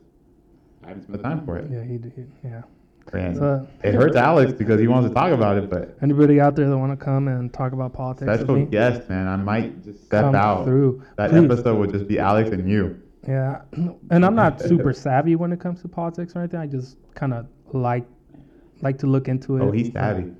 I 0.84 0.90
haven't 0.90 1.04
spent 1.04 1.18
the 1.18 1.24
time 1.24 1.46
for 1.46 1.58
it. 1.58 1.70
yeah, 1.72 1.84
he, 1.84 1.94
he 1.98 2.24
yeah. 2.44 2.62
And 3.14 3.38
So- 3.38 3.66
it 3.84 3.94
hurts 3.96 4.16
Alex 4.18 4.52
because 4.54 4.80
he 4.82 4.88
wants 4.88 5.08
to 5.08 5.14
talk 5.16 5.32
about 5.32 5.58
it, 5.58 5.70
but 5.70 5.98
Anybody 6.02 6.40
out 6.42 6.56
there 6.56 6.70
that 6.70 6.78
want 6.78 6.98
to 6.98 7.04
come 7.04 7.28
and 7.30 7.52
talk 7.54 7.72
about 7.72 7.94
politics 7.94 8.28
with 8.30 8.40
special 8.42 8.56
me? 8.58 8.66
guest, 8.66 9.08
man, 9.10 9.28
I 9.28 9.38
might 9.38 9.82
just 9.84 10.04
step 10.06 10.26
Come 10.26 10.36
out. 10.36 10.66
through. 10.66 11.04
That 11.18 11.30
Please. 11.32 11.46
episode 11.46 11.80
would 11.80 11.92
just 11.94 12.08
be 12.08 12.20
Alex 12.20 12.50
and 12.52 12.70
you. 12.70 13.02
Yeah, 13.28 13.62
and 14.12 14.26
I'm 14.26 14.36
not 14.36 14.62
super 14.62 14.94
savvy 14.94 15.36
when 15.36 15.52
it 15.52 15.60
comes 15.60 15.82
to 15.82 15.88
politics 15.88 16.36
or 16.36 16.40
anything. 16.40 16.60
I 16.60 16.68
just 16.68 16.98
kind 17.16 17.34
of 17.34 17.48
like 17.74 18.06
like 18.82 18.98
to 19.00 19.08
look 19.08 19.28
into 19.28 19.58
it. 19.58 19.64
Oh, 19.64 19.72
he's 19.72 19.92
savvy. 19.92 20.32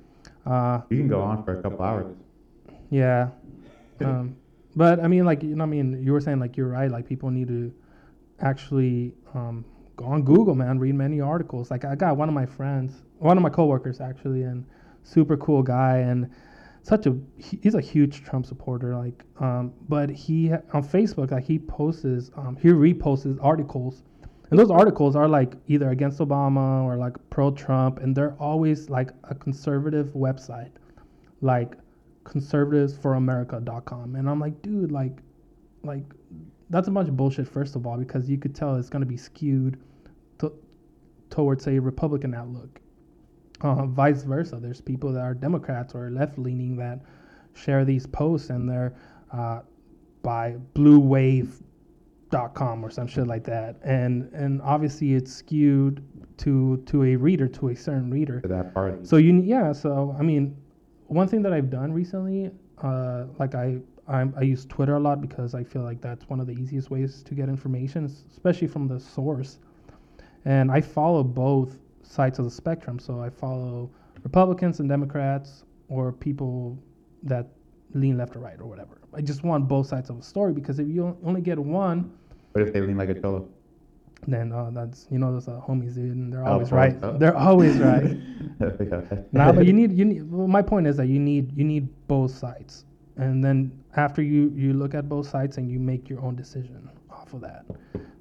Uh, 0.46 0.80
You 0.88 0.96
can 0.98 1.08
go 1.08 1.20
on 1.20 1.42
for 1.44 1.58
a 1.58 1.62
couple 1.62 1.82
hours. 1.82 2.14
yeah. 2.90 3.28
Um, 4.00 4.36
but 4.78 5.00
I 5.00 5.08
mean, 5.08 5.24
like 5.24 5.42
you 5.42 5.56
know, 5.56 5.64
I 5.64 5.66
mean, 5.66 6.00
you 6.04 6.12
were 6.12 6.20
saying 6.20 6.38
like 6.38 6.56
you're 6.56 6.68
right. 6.68 6.88
Like 6.88 7.04
people 7.04 7.30
need 7.32 7.48
to 7.48 7.74
actually 8.38 9.12
um, 9.34 9.64
go 9.96 10.04
on 10.04 10.22
Google, 10.22 10.54
man. 10.54 10.78
Read 10.78 10.94
many 10.94 11.20
articles. 11.20 11.68
Like 11.68 11.84
I 11.84 11.96
got 11.96 12.16
one 12.16 12.28
of 12.28 12.34
my 12.34 12.46
friends, 12.46 13.02
one 13.18 13.36
of 13.36 13.42
my 13.42 13.50
coworkers 13.50 14.00
actually, 14.00 14.44
and 14.44 14.64
super 15.02 15.36
cool 15.36 15.64
guy, 15.64 15.96
and 15.96 16.30
such 16.84 17.06
a 17.06 17.18
he's 17.38 17.74
a 17.74 17.80
huge 17.80 18.22
Trump 18.22 18.46
supporter. 18.46 18.96
Like, 18.96 19.24
um, 19.40 19.72
but 19.88 20.10
he 20.10 20.52
on 20.52 20.84
Facebook, 20.84 21.32
like 21.32 21.44
he 21.44 21.58
posts, 21.58 22.30
um, 22.36 22.56
he 22.62 22.68
reposts 22.68 23.36
articles, 23.42 24.04
and 24.50 24.60
those 24.60 24.70
articles 24.70 25.16
are 25.16 25.26
like 25.26 25.54
either 25.66 25.90
against 25.90 26.20
Obama 26.20 26.84
or 26.84 26.96
like 26.96 27.16
pro 27.30 27.50
Trump, 27.50 27.98
and 27.98 28.14
they're 28.14 28.36
always 28.38 28.88
like 28.88 29.10
a 29.24 29.34
conservative 29.34 30.10
website, 30.14 30.70
like 31.40 31.74
conservativesforamerica.com, 32.28 34.14
and 34.14 34.28
I'm 34.28 34.38
like, 34.38 34.60
dude, 34.62 34.92
like, 34.92 35.18
like 35.82 36.04
that's 36.70 36.88
a 36.88 36.90
bunch 36.90 37.08
of 37.08 37.16
bullshit. 37.16 37.48
First 37.48 37.76
of 37.76 37.86
all, 37.86 37.96
because 37.96 38.28
you 38.28 38.36
could 38.38 38.54
tell 38.54 38.76
it's 38.76 38.90
gonna 38.90 39.06
be 39.06 39.16
skewed 39.16 39.78
to, 40.38 40.52
towards 41.30 41.66
a 41.66 41.78
Republican 41.78 42.34
outlook. 42.34 42.80
Uh, 43.60 43.86
vice 43.86 44.22
versa, 44.22 44.58
there's 44.60 44.80
people 44.80 45.12
that 45.12 45.22
are 45.22 45.34
Democrats 45.34 45.94
or 45.94 46.10
left 46.10 46.38
leaning 46.38 46.76
that 46.76 47.00
share 47.54 47.84
these 47.84 48.06
posts 48.06 48.50
and 48.50 48.68
they're 48.68 48.94
uh, 49.32 49.60
by 50.22 50.54
bluewave.com 50.74 52.84
or 52.84 52.90
some 52.90 53.08
shit 53.08 53.26
like 53.26 53.44
that. 53.44 53.76
And 53.82 54.30
and 54.32 54.62
obviously 54.62 55.14
it's 55.14 55.32
skewed 55.32 56.04
to 56.38 56.76
to 56.86 57.02
a 57.02 57.16
reader, 57.16 57.48
to 57.48 57.70
a 57.70 57.76
certain 57.76 58.10
reader. 58.10 58.40
To 58.42 58.48
that 58.48 58.74
party. 58.74 59.04
So 59.04 59.16
you 59.16 59.42
yeah, 59.42 59.72
so 59.72 60.14
I 60.18 60.22
mean, 60.22 60.56
one 61.08 61.28
thing 61.28 61.42
that 61.42 61.52
I've 61.52 61.70
done 61.70 61.92
recently, 61.92 62.50
uh, 62.82 63.24
like 63.38 63.54
I 63.54 63.78
I'm, 64.06 64.32
I 64.36 64.42
use 64.42 64.64
Twitter 64.64 64.96
a 64.96 65.00
lot 65.00 65.20
because 65.20 65.54
I 65.54 65.62
feel 65.62 65.82
like 65.82 66.00
that's 66.00 66.28
one 66.28 66.40
of 66.40 66.46
the 66.46 66.54
easiest 66.54 66.90
ways 66.90 67.22
to 67.24 67.34
get 67.34 67.48
information, 67.50 68.06
especially 68.06 68.66
from 68.68 68.88
the 68.88 68.98
source. 68.98 69.58
And 70.46 70.70
I 70.70 70.80
follow 70.80 71.22
both 71.22 71.78
sides 72.02 72.38
of 72.38 72.46
the 72.46 72.50
spectrum. 72.50 72.98
So 72.98 73.20
I 73.20 73.28
follow 73.28 73.90
Republicans 74.22 74.80
and 74.80 74.88
Democrats 74.88 75.64
or 75.88 76.12
people 76.12 76.78
that 77.22 77.48
lean 77.92 78.16
left 78.16 78.34
or 78.34 78.40
right 78.40 78.58
or 78.58 78.66
whatever. 78.66 79.00
I 79.12 79.20
just 79.20 79.44
want 79.44 79.68
both 79.68 79.86
sides 79.86 80.08
of 80.08 80.18
a 80.18 80.22
story 80.22 80.52
because 80.54 80.78
if 80.78 80.88
you 80.88 81.16
only 81.22 81.42
get 81.42 81.58
one, 81.58 82.10
What 82.52 82.66
if 82.66 82.72
they 82.72 82.80
lean 82.80 82.96
like 82.96 83.10
a 83.10 83.20
cholo? 83.20 83.48
Then 84.32 84.52
uh, 84.52 84.70
that's 84.72 85.06
you 85.10 85.18
know 85.18 85.32
those 85.32 85.48
uh, 85.48 85.60
homies 85.66 85.94
dude, 85.94 86.14
and 86.16 86.32
they're 86.32 86.46
Oh, 86.46 86.52
always 86.52 86.72
oh, 86.72 86.76
right. 86.76 86.96
oh. 87.02 87.16
They're 87.18 87.36
always 87.36 87.76
right. 87.78 88.16
Okay. 88.60 89.24
nah, 89.32 89.52
but 89.52 89.66
you 89.66 89.72
need 89.72 89.92
you 89.92 90.04
need. 90.04 90.30
Well, 90.30 90.48
my 90.48 90.62
point 90.62 90.86
is 90.86 90.96
that 90.96 91.06
you 91.06 91.18
need 91.20 91.56
you 91.56 91.64
need 91.64 91.88
both 92.08 92.32
sides, 92.32 92.84
and 93.16 93.42
then 93.44 93.70
after 93.96 94.20
you 94.22 94.52
you 94.56 94.72
look 94.72 94.94
at 94.94 95.08
both 95.08 95.28
sides 95.28 95.58
and 95.58 95.70
you 95.70 95.78
make 95.78 96.08
your 96.08 96.20
own 96.20 96.34
decision 96.34 96.90
off 97.10 97.32
of 97.34 97.40
that. 97.42 97.64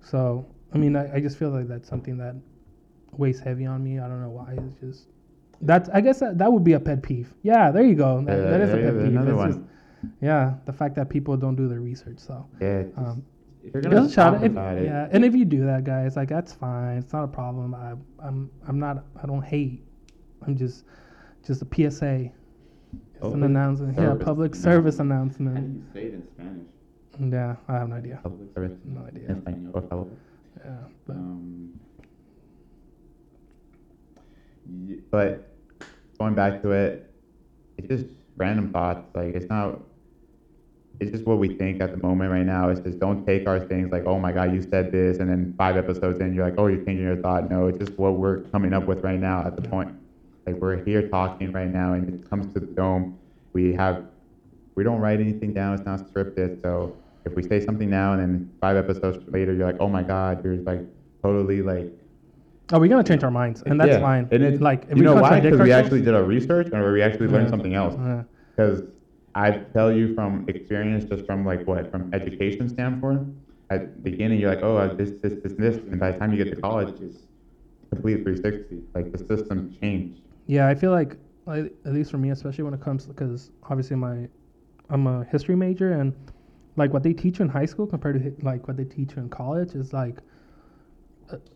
So 0.01 0.45
I 0.73 0.77
mean, 0.77 0.95
I, 0.95 1.15
I 1.15 1.19
just 1.19 1.37
feel 1.37 1.49
like 1.49 1.67
that's 1.67 1.89
something 1.89 2.17
that 2.17 2.35
weighs 3.13 3.39
heavy 3.39 3.65
on 3.65 3.83
me. 3.83 3.99
I 3.99 4.07
don't 4.07 4.21
know 4.21 4.29
why. 4.29 4.53
It's 4.57 4.75
just 4.79 5.07
that's 5.61 5.89
I 5.89 6.01
guess 6.01 6.19
that, 6.19 6.37
that 6.37 6.51
would 6.53 6.63
be 6.63 6.73
a 6.73 6.79
pet 6.79 7.01
peeve. 7.01 7.33
Yeah, 7.41 7.71
there 7.71 7.83
you 7.83 7.95
go. 7.95 8.21
That, 8.23 8.37
Yeah, 8.37 8.49
that 8.51 8.61
is 8.61 8.69
a 8.69 8.77
pet 8.77 8.93
peeve. 8.93 9.05
another 9.07 9.31
It's 9.31 9.37
one. 9.37 9.51
just- 9.53 9.63
yeah, 10.21 10.53
the 10.65 10.73
fact 10.73 10.93
that 10.95 11.09
people 11.09 11.35
don't 11.35 11.55
do 11.55 11.67
their 11.67 11.81
research. 11.81 12.19
So. 12.19 12.45
Yeah. 12.61 12.83
Um, 12.95 13.25
if 13.67 13.73
you're 13.73 13.81
gonna 13.83 14.09
shout 14.09 14.33
talk 14.33 14.41
it. 14.41 14.45
If, 14.45 14.51
about 14.51 14.77
it, 14.77 14.85
yeah, 14.85 15.07
and 15.11 15.23
if 15.25 15.35
you 15.35 15.45
do 15.45 15.65
that, 15.65 15.83
guys, 15.83 16.15
like 16.15 16.29
that's 16.29 16.53
fine. 16.53 16.97
It's 16.97 17.13
not 17.13 17.23
a 17.23 17.27
problem. 17.27 17.73
I, 17.75 17.93
I'm, 18.25 18.49
I'm 18.67 18.79
not. 18.79 19.03
I 19.21 19.25
don't 19.27 19.41
hate. 19.43 19.83
I'm 20.45 20.55
just, 20.57 20.85
just 21.45 21.61
a 21.61 21.65
PSA. 21.65 22.29
It's 22.29 23.23
an 23.23 23.31
Public 23.31 23.43
announcement. 23.43 23.95
Yeah, 23.97 24.03
service 24.13 24.23
public 24.25 24.51
announcement. 24.55 24.63
service 24.63 24.97
How 24.97 25.03
do 25.03 25.09
announcement. 25.09 25.75
you 25.75 25.83
say 25.93 26.05
it 26.07 26.13
in 26.13 26.27
Spanish? 26.33 27.33
Yeah, 27.33 27.55
I 27.67 27.73
have 27.73 27.89
no 27.89 27.95
idea. 27.95 28.19
public 28.23 28.49
service. 28.55 28.77
No 28.85 29.01
idea. 29.05 29.29
En 29.29 29.35
español, 29.41 29.71
por 29.73 29.81
favor. 29.89 30.07
Yeah, 30.63 30.71
but 31.07 31.15
Um, 31.15 31.79
But 35.11 35.49
going 36.19 36.35
back 36.35 36.61
to 36.61 36.71
it, 36.71 37.11
it's 37.77 37.87
just 37.87 38.05
random 38.35 38.71
thoughts. 38.71 39.03
Like 39.15 39.33
it's 39.35 39.49
not. 39.49 39.79
It's 40.99 41.11
just 41.11 41.25
what 41.25 41.37
we 41.37 41.49
think 41.55 41.81
at 41.81 41.91
the 41.91 41.97
moment 41.97 42.31
right 42.31 42.45
now. 42.45 42.69
It's 42.69 42.79
just 42.79 42.99
don't 42.99 43.25
take 43.25 43.47
our 43.47 43.59
things 43.59 43.91
like, 43.91 44.05
oh 44.05 44.17
my 44.19 44.31
God, 44.31 44.53
you 44.53 44.61
said 44.61 44.91
this, 44.91 45.17
and 45.19 45.29
then 45.29 45.53
five 45.57 45.77
episodes 45.77 46.19
in, 46.19 46.33
you're 46.33 46.45
like, 46.45 46.55
oh, 46.57 46.67
you're 46.67 46.83
changing 46.83 47.05
your 47.05 47.17
thought. 47.17 47.49
No, 47.51 47.67
it's 47.67 47.77
just 47.77 47.97
what 47.99 48.15
we're 48.15 48.39
coming 48.53 48.73
up 48.73 48.85
with 48.87 49.03
right 49.03 49.19
now 49.19 49.45
at 49.45 49.55
the 49.55 49.61
point. 49.61 49.93
Like 50.47 50.55
we're 50.55 50.83
here 50.83 51.07
talking 51.07 51.51
right 51.51 51.71
now, 51.71 51.93
and 51.93 52.11
it 52.13 52.29
comes 52.29 52.51
to 52.53 52.59
the 52.59 52.65
dome. 52.67 53.17
We 53.53 53.73
have 53.73 54.05
we 54.75 54.83
don't 54.83 54.99
write 54.99 55.19
anything 55.19 55.53
down. 55.53 55.73
It's 55.75 55.85
not 55.85 55.99
scripted. 56.01 56.61
So 56.61 56.95
if 57.25 57.35
we 57.35 57.43
say 57.43 57.63
something 57.63 57.89
now 57.89 58.13
and 58.13 58.21
then 58.21 58.51
five 58.61 58.77
episodes 58.77 59.23
later, 59.31 59.53
you're 59.53 59.65
like, 59.67 59.79
oh 59.79 59.89
my 59.89 60.03
god, 60.03 60.43
you're 60.43 60.55
like 60.57 60.81
totally 61.21 61.61
like. 61.61 61.91
Oh, 62.71 62.79
we're 62.79 62.87
gonna 62.89 63.03
change 63.03 63.23
our 63.23 63.31
minds, 63.31 63.61
and 63.65 63.79
that's 63.79 63.89
Yeah. 63.91 63.99
fine. 63.99 64.27
And 64.31 64.43
it's 64.43 64.61
like, 64.61 64.83
if 64.83 64.89
you 64.91 64.95
we 64.95 65.01
know 65.01 65.15
why? 65.15 65.39
Because 65.39 65.59
we 65.59 65.71
actually 65.71 66.01
did 66.01 66.13
our 66.15 66.23
research 66.23 66.69
and 66.73 66.83
we 66.91 67.01
actually 67.01 67.27
learned 67.27 67.45
Yeah. 67.45 67.51
something 67.51 67.73
else. 67.75 67.95
Yeah. 68.57 68.81
I 69.37 69.51
tell 69.71 69.91
you 69.91 70.15
from 70.15 70.45
experience, 70.49 71.05
just 71.05 71.27
from 71.27 71.45
like 71.45 71.67
what, 71.67 71.91
from 71.91 72.11
education 72.11 72.67
standpoint, 72.67 73.21
at 73.69 73.93
the 73.95 74.09
beginning 74.09 74.39
you're 74.39 74.49
like, 74.49 74.63
oh, 74.63 74.77
uh, 74.77 74.95
this, 74.95 75.11
this, 75.21 75.33
this, 75.43 75.53
this, 75.53 75.75
and 75.75 75.99
by 75.99 76.11
the 76.11 76.17
time 76.17 76.33
you 76.33 76.43
get 76.43 76.55
to 76.55 76.59
college, 76.59 76.99
it's 76.99 77.19
complete 77.91 78.23
360. 78.23 78.81
Like 78.95 79.11
the 79.11 79.19
system 79.19 79.77
changed. 79.79 80.21
Yeah, 80.47 80.67
I 80.67 80.73
feel 80.73 80.89
like, 80.89 81.17
like, 81.45 81.71
at 81.85 81.93
least 81.93 82.09
for 82.09 82.17
me, 82.17 82.31
especially 82.31 82.63
when 82.63 82.73
it 82.73 82.81
comes 82.81 83.05
because 83.05 83.51
obviously 83.69 83.95
my, 83.95 84.27
I'm 84.89 85.05
a 85.05 85.23
history 85.25 85.55
major 85.55 85.93
and 85.93 86.15
like 86.75 86.91
what 86.91 87.03
they 87.03 87.13
teach 87.13 87.37
you 87.37 87.45
in 87.45 87.49
high 87.49 87.67
school 87.67 87.85
compared 87.85 88.23
to 88.23 88.45
like 88.45 88.67
what 88.67 88.75
they 88.75 88.85
teach 88.85 89.11
you 89.15 89.21
in 89.21 89.29
college 89.29 89.75
is 89.75 89.93
like 89.93 90.17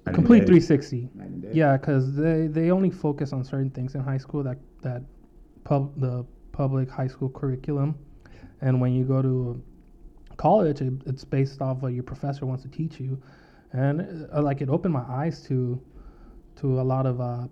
complete 0.06 0.46
360. 0.46 1.10
Night 1.16 1.28
and 1.28 1.42
day. 1.42 1.50
Yeah, 1.54 1.78
because 1.78 2.16
they 2.16 2.46
they 2.48 2.70
only 2.70 2.92
focus 2.92 3.34
on 3.34 3.44
certain 3.44 3.72
things 3.72 3.96
in 3.96 4.02
high 4.02 4.18
school 4.18 4.44
that 4.44 4.58
that 4.82 5.02
pub 5.64 6.00
the 6.00 6.26
public 6.52 6.90
high 6.90 7.08
school 7.08 7.30
curriculum, 7.30 7.96
and 8.62 8.80
when 8.80 8.94
you 8.94 9.04
go 9.04 9.22
to 9.22 9.62
college, 10.38 10.82
it, 10.82 10.94
it's 11.06 11.24
based 11.24 11.62
off 11.62 11.78
what 11.82 11.94
your 11.94 12.04
professor 12.04 12.46
wants 12.46 12.64
to 12.64 12.70
teach 12.70 13.00
you, 13.00 13.22
and 13.74 14.28
uh, 14.34 14.42
like 14.42 14.62
it 14.62 14.70
opened 14.70 14.94
my 14.94 15.06
eyes 15.08 15.42
to 15.44 15.82
to 16.58 16.82
a 16.82 16.84
lot 16.84 17.06
of 17.06 17.22
uh, 17.22 17.48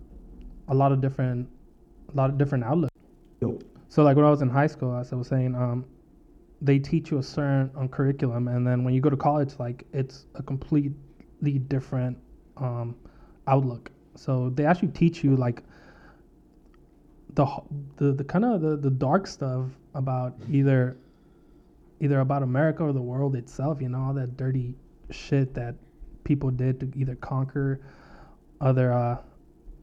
a 0.67 0.75
lot 0.75 0.91
of 0.91 1.01
different 1.01 1.47
a 2.13 2.15
lot 2.15 2.29
of 2.29 2.37
different 2.37 2.63
outlooks. 2.63 2.93
So 3.89 4.03
like 4.03 4.15
when 4.15 4.25
I 4.25 4.29
was 4.29 4.41
in 4.41 4.49
high 4.49 4.67
school, 4.67 4.95
as 4.95 5.11
I 5.11 5.15
was 5.15 5.27
saying, 5.27 5.55
um, 5.55 5.83
they 6.61 6.77
teach 6.77 7.09
you 7.09 7.17
a 7.17 7.23
certain 7.23 7.71
um, 7.75 7.87
curriculum, 7.87 8.47
and 8.47 8.65
then 8.65 8.83
when 8.83 8.93
you 8.93 9.01
go 9.01 9.09
to 9.09 9.17
college, 9.17 9.53
like 9.59 9.85
it's 9.93 10.25
a 10.35 10.43
completely 10.43 11.59
different 11.67 12.17
um, 12.57 12.95
outlook. 13.47 13.89
So 14.15 14.49
they 14.49 14.65
actually 14.65 14.89
teach 14.89 15.23
you 15.23 15.35
like 15.35 15.63
the 17.39 17.47
the, 17.97 18.11
the 18.13 18.23
kind 18.23 18.43
of 18.45 18.61
the, 18.61 18.75
the 18.75 18.89
dark 18.89 19.25
stuff 19.27 19.65
about 19.95 20.35
either 20.51 20.97
either 22.01 22.19
about 22.19 22.43
America 22.43 22.83
or 22.83 22.93
the 22.93 23.01
world 23.01 23.35
itself. 23.35 23.81
You 23.81 23.89
know 23.89 24.01
all 24.07 24.13
that 24.13 24.35
dirty 24.37 24.75
shit 25.09 25.53
that 25.53 25.75
people 26.23 26.51
did 26.51 26.79
to 26.81 26.91
either 26.95 27.15
conquer 27.15 27.79
other 28.61 28.91
uh, 28.91 29.17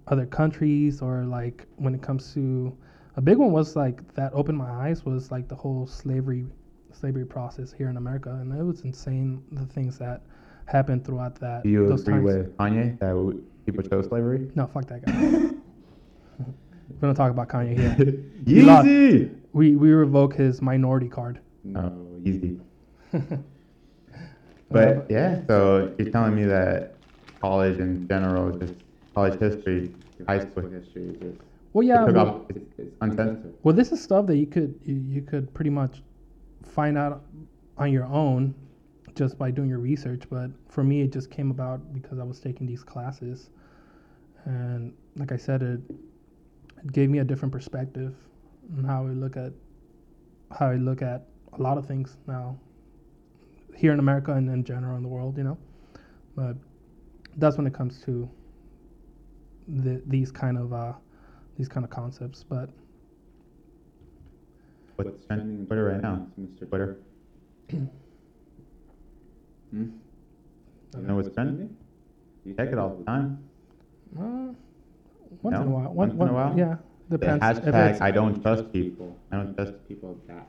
other 0.09 0.27
countries 0.27 1.01
or 1.03 1.25
like 1.25 1.67
when 1.77 1.95
it 1.95 2.03
comes 2.03 2.33
to 2.35 2.77
a 3.17 3.21
big 3.23 3.39
one 3.39 3.51
was 3.53 3.75
like 3.75 3.99
that 4.15 4.31
opened 4.35 4.59
my 4.59 4.71
eyes 4.71 5.05
was 5.05 5.31
like 5.31 5.49
the 5.49 5.55
whole 5.55 5.87
slavery 5.87 6.45
slavery 6.93 7.25
process 7.25 7.73
here 7.73 7.89
in 7.89 7.97
America 7.97 8.31
and 8.41 8.53
it 8.53 8.63
was 8.63 8.83
insane 8.83 9.43
the 9.53 9.67
things 9.67 9.99
that 9.99 10.21
happened 10.67 11.05
throughout 11.05 11.35
that 11.37 11.63
Do 11.63 11.71
you 11.71 11.89
those 11.89 12.03
agree 12.03 12.15
times. 12.15 12.25
with 12.25 12.57
Kanye 12.59 12.99
that 13.01 13.43
people 13.65 13.83
chose 13.83 14.07
slavery? 14.07 14.51
no 14.55 14.67
fuck 14.67 14.85
that 14.87 15.05
guy 15.05 16.45
we 16.89 17.01
don't 17.01 17.15
talk 17.15 17.31
about 17.31 17.49
Kanye 17.49 17.77
here. 17.79 17.95
Yeezy! 18.45 19.35
we 19.53 19.77
we 19.77 19.91
revoke 19.91 20.35
his 20.35 20.61
minority 20.61 21.09
card 21.09 21.41
Oh, 21.75 21.93
easy. 22.25 22.59
But 24.69 25.07
yeah, 25.09 25.47
so 25.47 25.95
you're 25.97 26.11
telling 26.11 26.35
me 26.35 26.45
that 26.45 26.97
college 27.41 27.79
in 27.79 28.09
general, 28.09 28.51
just 28.59 28.75
college 29.15 29.39
history, 29.39 29.95
high 30.27 30.41
school 30.41 30.69
history, 30.69 31.17
just 31.23 31.39
well 31.73 31.83
yeah 31.87 32.05
well, 32.05 32.29
off, 32.29 32.43
it's, 32.49 32.59
it's 32.79 32.97
uncensored. 33.03 33.55
well 33.63 33.75
this 33.75 33.93
is 33.93 34.03
stuff 34.03 34.27
that 34.27 34.37
you 34.37 34.47
could 34.47 34.75
you, 34.83 34.95
you 34.95 35.21
could 35.21 35.53
pretty 35.53 35.69
much 35.69 36.03
find 36.65 36.97
out 36.97 37.23
on 37.77 37.93
your 37.93 38.07
own 38.07 38.55
just 39.15 39.39
by 39.39 39.51
doing 39.51 39.69
your 39.69 39.79
research 39.79 40.23
but 40.31 40.51
for 40.69 40.83
me 40.83 41.03
it 41.03 41.13
just 41.13 41.31
came 41.31 41.51
about 41.51 41.93
because 41.93 42.19
i 42.19 42.23
was 42.23 42.41
taking 42.41 42.67
these 42.67 42.83
classes 42.83 43.51
and 44.47 44.95
like 45.17 45.33
i 45.33 45.37
said 45.37 45.63
it 45.63 45.81
gave 46.93 47.11
me 47.11 47.19
a 47.19 47.25
different 47.25 47.53
perspective 47.53 48.15
on 48.77 48.85
how 48.85 49.07
i 49.07 49.11
look 49.11 49.37
at 49.37 49.53
how 50.57 50.69
i 50.71 50.77
look 50.77 51.03
at 51.03 51.27
a 51.59 51.63
lot 51.63 51.79
of 51.79 51.87
things 51.87 52.17
now 52.27 52.57
here 53.75 53.93
in 53.93 53.99
america 53.99 54.33
and 54.33 54.49
in 54.51 54.65
general 54.65 54.97
in 54.97 55.03
the 55.03 55.09
world 55.09 55.37
you 55.37 55.45
know 55.45 55.59
but 56.35 56.57
that's 57.37 57.57
when 57.57 57.67
it 57.67 57.75
comes 57.75 58.01
to 58.03 58.29
the, 59.69 60.01
these 60.07 60.31
kind 60.31 60.57
of 60.57 60.73
uh, 60.73 60.93
these 61.57 61.69
kind 61.69 61.85
of 61.85 61.91
concepts 61.91 62.43
but 62.43 62.71
What's 64.97 65.27
trending 65.27 65.61
on 65.61 65.67
Twitter 65.67 65.85
right 65.85 66.01
now, 66.01 66.27
Mr. 66.41 66.67
Twitter? 66.69 66.97
Hmm? 67.71 67.85
You 69.73 71.03
know 71.03 71.17
what's 71.17 71.29
trending? 71.35 71.77
You 72.47 72.55
check 72.55 72.69
it 72.69 72.79
all 72.79 72.97
the 72.97 73.05
time. 73.05 73.45
Uh, 74.19 74.55
once 75.43 75.55
No? 75.55 75.63
in 75.63 75.69
a 75.69 75.71
while. 75.71 75.93
Once 75.93 76.15
in 76.15 76.21
a 76.21 76.33
while? 76.33 76.55
Yeah, 76.57 76.77
The 77.09 77.19
depends. 77.19 77.45
If 77.59 77.65
hashtag 77.65 77.91
it's 77.93 78.01
I 78.01 78.11
don't 78.11 78.43
trust 78.43 78.73
people. 78.73 79.17
I 79.33 79.37
don't 79.37 79.55
trust 79.55 79.73
people. 79.89 80.19
That 80.29 80.47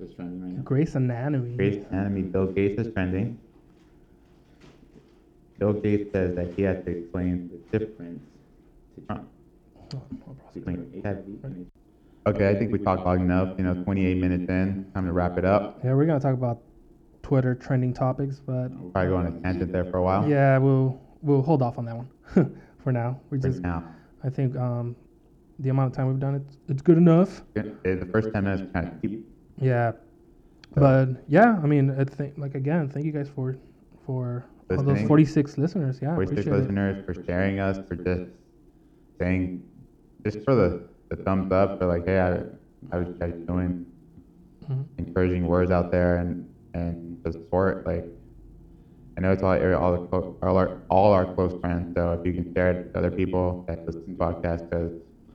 is 0.00 0.14
trending 0.14 0.42
right 0.42 0.52
now. 0.56 0.62
Grey's 0.62 0.94
Anatomy. 0.94 2.22
Bill 2.22 2.46
Gates 2.46 2.80
is 2.86 2.92
trending. 2.92 3.38
Bill 5.58 5.72
Gates 5.72 6.12
says 6.12 6.34
that 6.36 6.52
he 6.54 6.62
has 6.62 6.84
to 6.84 6.90
explain 6.90 7.48
the 7.50 7.78
difference 7.78 8.20
to 8.96 9.00
Trump. 9.06 9.28
Oh, 9.94 10.02
Between 10.52 11.02
oh, 11.04 11.08
HIV 11.08 11.24
oh, 11.42 11.46
and 11.46 11.70
Okay, 12.26 12.48
I 12.48 12.54
think 12.54 12.72
we 12.72 12.78
talked 12.78 13.04
long 13.04 13.20
enough. 13.20 13.54
You 13.58 13.64
know, 13.64 13.74
28 13.84 14.16
minutes 14.16 14.48
in. 14.48 14.90
Time 14.94 15.06
to 15.06 15.12
wrap 15.12 15.36
it 15.38 15.44
up. 15.44 15.78
Yeah, 15.84 15.92
we're 15.94 16.06
gonna 16.06 16.18
talk 16.20 16.32
about 16.34 16.60
Twitter 17.22 17.54
trending 17.54 17.92
topics, 17.92 18.40
but 18.44 18.70
We'll 18.70 18.90
probably 18.90 19.10
go 19.10 19.16
on 19.16 19.26
a 19.26 19.30
tangent 19.42 19.72
there 19.72 19.84
for 19.84 19.98
a 19.98 20.02
while. 20.02 20.28
yeah, 20.28 20.58
we'll 20.58 20.98
we'll 21.22 21.42
hold 21.42 21.62
off 21.62 21.78
on 21.78 21.84
that 21.84 21.96
one 21.96 22.08
for 22.84 22.92
now. 22.92 23.18
We 23.30 23.40
For 23.40 23.48
just 23.48 23.62
now. 23.62 23.82
I 24.22 24.28
think 24.30 24.54
um, 24.56 24.94
the 25.58 25.70
amount 25.70 25.90
of 25.90 25.96
time 25.96 26.06
we've 26.08 26.20
done 26.20 26.36
it, 26.36 26.42
it's 26.68 26.82
good 26.82 26.98
enough. 26.98 27.42
The 27.54 28.08
first 28.12 28.32
10 28.32 28.44
minutes 28.44 28.62
kind 28.72 28.86
of 28.88 29.02
keep. 29.02 29.26
Yeah, 29.58 29.92
So- 30.74 30.80
but 30.80 31.08
yeah, 31.28 31.58
I 31.62 31.66
mean, 31.66 31.90
I 31.98 32.04
think 32.04 32.34
like 32.38 32.54
again, 32.54 32.88
thank 32.88 33.04
you 33.06 33.12
guys 33.12 33.28
for 33.28 33.56
for 34.06 34.44
all 34.70 34.82
those 34.82 35.02
46 35.02 35.58
listeners. 35.58 35.98
Yeah, 36.02 36.14
46 36.14 36.40
appreciate 36.46 36.52
it. 36.54 36.60
listeners 36.62 37.04
for 37.06 37.14
sharing 37.24 37.58
us, 37.60 37.78
for 37.88 37.96
just 37.96 38.24
saying, 39.18 39.62
just 40.24 40.40
for 40.44 40.54
the, 40.54 40.82
the 41.10 41.16
thumbs 41.22 41.52
up, 41.52 41.78
for 41.78 41.86
like, 41.86 42.04
hey, 42.06 42.18
I, 42.20 42.30
I 42.94 42.98
was 42.98 43.08
guys 43.18 43.34
doing, 43.46 43.86
Mhm. 44.68 44.84
encouraging 44.98 45.46
words 45.46 45.70
out 45.70 45.90
there 45.90 46.16
and, 46.16 46.48
and 46.74 47.18
the 47.22 47.30
support. 47.32 47.86
Like, 47.86 48.06
I 49.16 49.20
know 49.20 49.32
it's 49.32 49.42
all, 49.42 49.52
all, 49.76 49.92
the, 49.92 50.06
clo- 50.08 50.36
all, 50.42 50.56
our, 50.56 50.80
all 50.90 51.12
our 51.12 51.32
close 51.34 51.58
friends, 51.60 51.94
so 51.94 52.12
if 52.12 52.26
you 52.26 52.32
can 52.32 52.52
share 52.52 52.72
it 52.72 52.92
to 52.92 52.98
other 52.98 53.10
people 53.10 53.64
that 53.68 53.86
listen 53.86 54.04
to 54.04 54.10
the 54.10 54.16
podcast, 54.16 54.68
because 54.68 54.90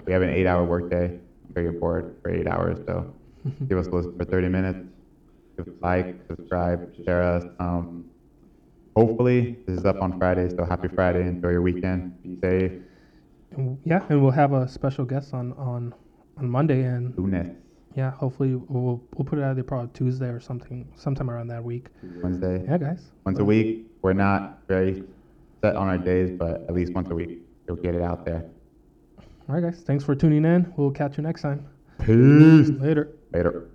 we 0.05 0.11
have 0.13 0.21
an 0.21 0.29
eight 0.29 0.47
hour 0.47 0.65
workday. 0.65 1.05
I'm 1.05 1.53
very 1.53 1.71
bored 1.71 2.15
for 2.21 2.29
eight 2.29 2.47
hours, 2.47 2.77
so 2.85 3.13
give 3.69 3.77
us 3.77 3.87
a 3.87 3.91
listen 3.91 4.17
for 4.17 4.25
30 4.25 4.49
minutes. 4.49 4.79
Give 5.55 5.67
us 5.67 5.73
a 5.81 5.85
like, 5.85 6.19
subscribe, 6.27 6.93
share 7.05 7.23
us. 7.23 7.45
Um, 7.59 8.05
hopefully, 8.95 9.57
this 9.65 9.79
is 9.79 9.85
up 9.85 10.01
on 10.01 10.17
Friday, 10.19 10.49
so 10.49 10.65
happy 10.65 10.89
Friday. 10.89 11.21
Enjoy 11.21 11.49
your 11.49 11.61
weekend. 11.61 12.21
Be 12.21 12.37
safe. 12.41 12.71
Yeah, 13.85 14.05
and 14.09 14.21
we'll 14.21 14.31
have 14.31 14.53
a 14.53 14.67
special 14.67 15.05
guest 15.05 15.33
on 15.33 15.53
on 15.53 15.93
on 16.37 16.49
Monday, 16.49 16.83
and 16.83 17.17
Lunes, 17.17 17.55
yeah, 17.95 18.11
hopefully 18.11 18.55
we'll 18.55 19.01
we'll 19.15 19.25
put 19.25 19.39
it 19.39 19.43
out 19.43 19.55
there 19.55 19.63
probably 19.63 19.89
Tuesday 19.93 20.27
or 20.27 20.39
something, 20.39 20.87
sometime 20.95 21.29
around 21.29 21.47
that 21.47 21.63
week. 21.63 21.87
Wednesday. 22.21 22.63
Yeah, 22.67 22.77
guys. 22.77 23.11
Once 23.25 23.39
a 23.39 23.45
week. 23.45 23.85
We're 24.01 24.13
not 24.13 24.59
very 24.67 25.03
set 25.61 25.75
on 25.75 25.87
our 25.87 25.97
days, 25.97 26.37
but 26.37 26.61
at 26.67 26.73
least 26.73 26.93
once 26.93 27.09
a 27.09 27.15
week, 27.15 27.39
we'll 27.67 27.75
get 27.75 27.95
it 27.95 28.01
out 28.01 28.25
there. 28.25 28.45
All 29.49 29.55
right, 29.55 29.61
guys. 29.63 29.81
Thanks 29.81 30.03
for 30.03 30.15
tuning 30.15 30.45
in. 30.45 30.71
We'll 30.77 30.91
catch 30.91 31.17
you 31.17 31.23
next 31.23 31.41
time. 31.41 31.67
Peace. 31.99 32.69
Later. 32.69 33.09
Later. 33.33 33.69